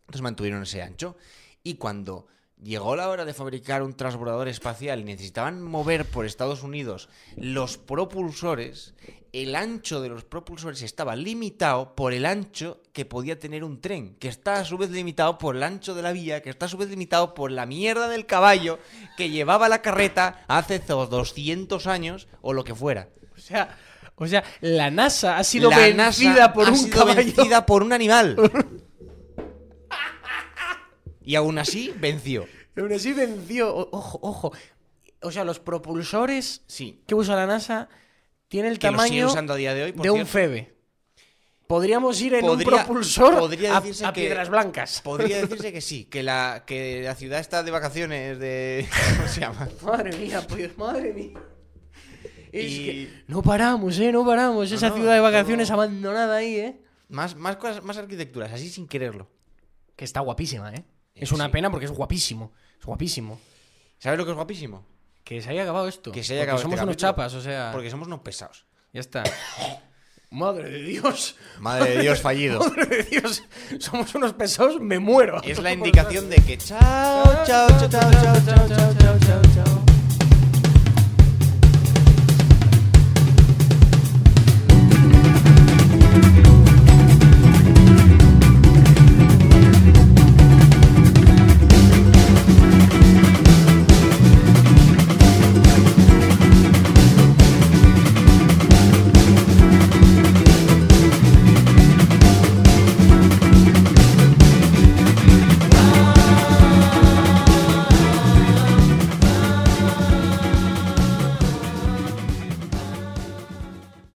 Entonces 0.00 0.20
mantuvieron 0.20 0.62
ese 0.62 0.82
ancho. 0.82 1.16
Y 1.62 1.74
cuando 1.74 2.26
llegó 2.62 2.94
la 2.96 3.08
hora 3.08 3.24
de 3.24 3.34
fabricar 3.34 3.82
un 3.82 3.94
transbordador 3.94 4.48
espacial 4.48 5.00
y 5.00 5.04
necesitaban 5.04 5.62
mover 5.62 6.04
por 6.04 6.26
Estados 6.26 6.62
Unidos 6.62 7.08
los 7.36 7.76
propulsores, 7.78 8.94
el 9.32 9.56
ancho 9.56 10.00
de 10.00 10.08
los 10.10 10.24
propulsores 10.24 10.82
estaba 10.82 11.16
limitado 11.16 11.94
por 11.94 12.12
el 12.12 12.26
ancho 12.26 12.80
que 12.92 13.04
podía 13.04 13.38
tener 13.38 13.64
un 13.64 13.80
tren, 13.80 14.14
que 14.18 14.28
está 14.28 14.56
a 14.56 14.64
su 14.64 14.76
vez 14.78 14.90
limitado 14.90 15.38
por 15.38 15.56
el 15.56 15.62
ancho 15.62 15.94
de 15.94 16.02
la 16.02 16.12
vía, 16.12 16.42
que 16.42 16.50
está 16.50 16.66
a 16.66 16.68
su 16.68 16.76
vez 16.76 16.88
limitado 16.90 17.34
por 17.34 17.50
la 17.50 17.64
mierda 17.66 18.08
del 18.08 18.26
caballo 18.26 18.78
que 19.16 19.30
llevaba 19.30 19.68
la 19.68 19.80
carreta 19.82 20.44
hace 20.48 20.80
zo- 20.84 21.08
200 21.08 21.86
años 21.86 22.28
o 22.42 22.52
lo 22.52 22.62
que 22.64 22.74
fuera. 22.74 23.08
O 23.34 23.40
sea, 23.40 23.76
o 24.16 24.26
sea, 24.26 24.44
la 24.60 24.90
NASA 24.90 25.38
ha 25.38 25.42
sido 25.44 25.70
La 25.70 25.78
vencida 25.78 26.34
NASA 26.34 26.52
por 26.52 26.68
ha 26.68 26.70
un 26.70 26.76
sido 26.76 26.98
caballo. 26.98 27.16
vencida 27.16 27.66
por 27.66 27.82
un 27.82 27.92
animal. 27.92 28.36
y 31.24 31.34
aún 31.36 31.58
así 31.58 31.92
venció. 31.98 32.46
Aún 32.76 32.92
así 32.92 33.12
venció. 33.12 33.74
O- 33.74 33.88
Ojo, 33.96 34.18
ojo. 34.22 34.52
O 35.20 35.30
sea, 35.30 35.44
los 35.44 35.60
propulsores 35.60 36.62
Sí. 36.66 37.02
que 37.06 37.14
usa 37.14 37.36
la 37.36 37.46
NASA 37.46 37.88
tienen 38.48 38.72
el 38.72 38.78
Que 38.78 38.90
lo 38.90 38.98
sigue 38.98 39.08
tamaño 39.20 39.26
usando 39.28 39.52
a 39.52 39.56
día 39.56 39.74
de 39.74 39.82
hoy, 39.84 39.92
por 39.92 40.02
de 40.04 40.10
un 40.10 40.16
cierto. 40.16 40.32
Febe. 40.32 40.74
Podríamos 41.66 42.20
ir 42.20 42.34
en 42.34 42.40
Podría- 42.44 42.68
un 42.68 42.74
propulsor 42.76 43.38
podría 43.38 43.76
a, 43.76 43.80
decirse 43.80 44.04
a 44.06 44.12
que- 44.12 44.22
Piedras 44.22 44.48
Blancas. 44.50 45.00
Podría 45.02 45.38
decirse 45.42 45.72
que 45.72 45.80
sí, 45.80 46.04
que 46.06 46.22
la, 46.22 46.64
que 46.66 47.02
la 47.04 47.14
ciudad 47.14 47.40
está 47.40 47.62
de 47.62 47.70
vacaciones 47.70 48.38
de... 48.38 48.86
¿Cómo 49.16 49.28
se 49.28 49.40
llama? 49.40 49.68
Madre 49.82 50.16
mía, 50.16 50.44
pues, 50.48 50.76
madre 50.76 51.12
mía. 51.14 51.40
Es 52.52 52.70
Y- 52.72 52.84
que 52.84 53.22
no 53.28 53.42
paramos, 53.42 53.98
eh, 53.98 54.12
no 54.12 54.24
paramos. 54.26 54.70
Esa 54.72 54.88
no, 54.90 54.96
ciudad 54.96 55.14
de 55.14 55.20
vacaciones 55.20 55.68
todo- 55.68 55.74
abandonada 55.80 56.36
ahí, 56.36 56.56
eh. 56.56 56.80
Más, 57.08 57.36
más 57.36 57.56
cosas, 57.56 57.82
más 57.84 57.96
arquitecturas, 57.98 58.52
así 58.52 58.68
sin 58.70 58.86
quererlo. 58.88 59.28
Que 59.96 60.04
está 60.04 60.20
guapísima, 60.20 60.72
eh. 60.74 60.84
Es 61.14 61.28
Sí. 61.28 61.34
una 61.34 61.50
pena 61.50 61.70
porque 61.70 61.86
es 61.86 61.92
guapísimo. 61.92 62.52
Es 62.78 62.84
guapísimo. 62.86 63.40
¿Sabes 63.98 64.18
lo 64.18 64.24
que 64.24 64.30
es 64.32 64.36
guapísimo? 64.36 64.84
Que 65.24 65.40
se 65.40 65.50
haya 65.50 65.62
acabado 65.62 65.86
esto. 65.88 66.10
Que 66.12 66.24
se 66.24 66.32
haya 66.34 66.40
Porque 66.42 66.50
acabado 66.50 66.62
somos 66.62 66.74
este 66.74 66.84
unos 66.84 66.96
capítulo. 66.96 67.10
chapas, 67.12 67.34
o 67.34 67.40
sea. 67.40 67.70
Porque 67.72 67.90
somos 67.90 68.06
unos 68.08 68.20
pesados. 68.20 68.66
Ya 68.92 69.00
está. 69.00 69.22
Madre 70.30 70.70
de 70.70 70.82
Dios. 70.82 71.36
Madre 71.60 71.90
de 71.96 72.02
Dios 72.02 72.20
fallido. 72.22 72.58
Madre 72.76 72.86
de 72.86 73.02
Dios. 73.04 73.42
Somos 73.78 74.14
unos 74.14 74.32
pesados, 74.32 74.80
me 74.80 74.98
muero. 74.98 75.42
Es 75.42 75.58
la 75.60 75.72
indicación 75.74 76.28
de 76.30 76.36
que 76.36 76.56
chao, 76.58 77.44
chao, 77.44 77.68
chao, 77.68 77.88
chao, 77.88 78.10
chao, 78.10 78.40
chao, 78.46 78.68
chao, 78.68 79.18
chao, 79.20 79.42
chao. 79.54 79.91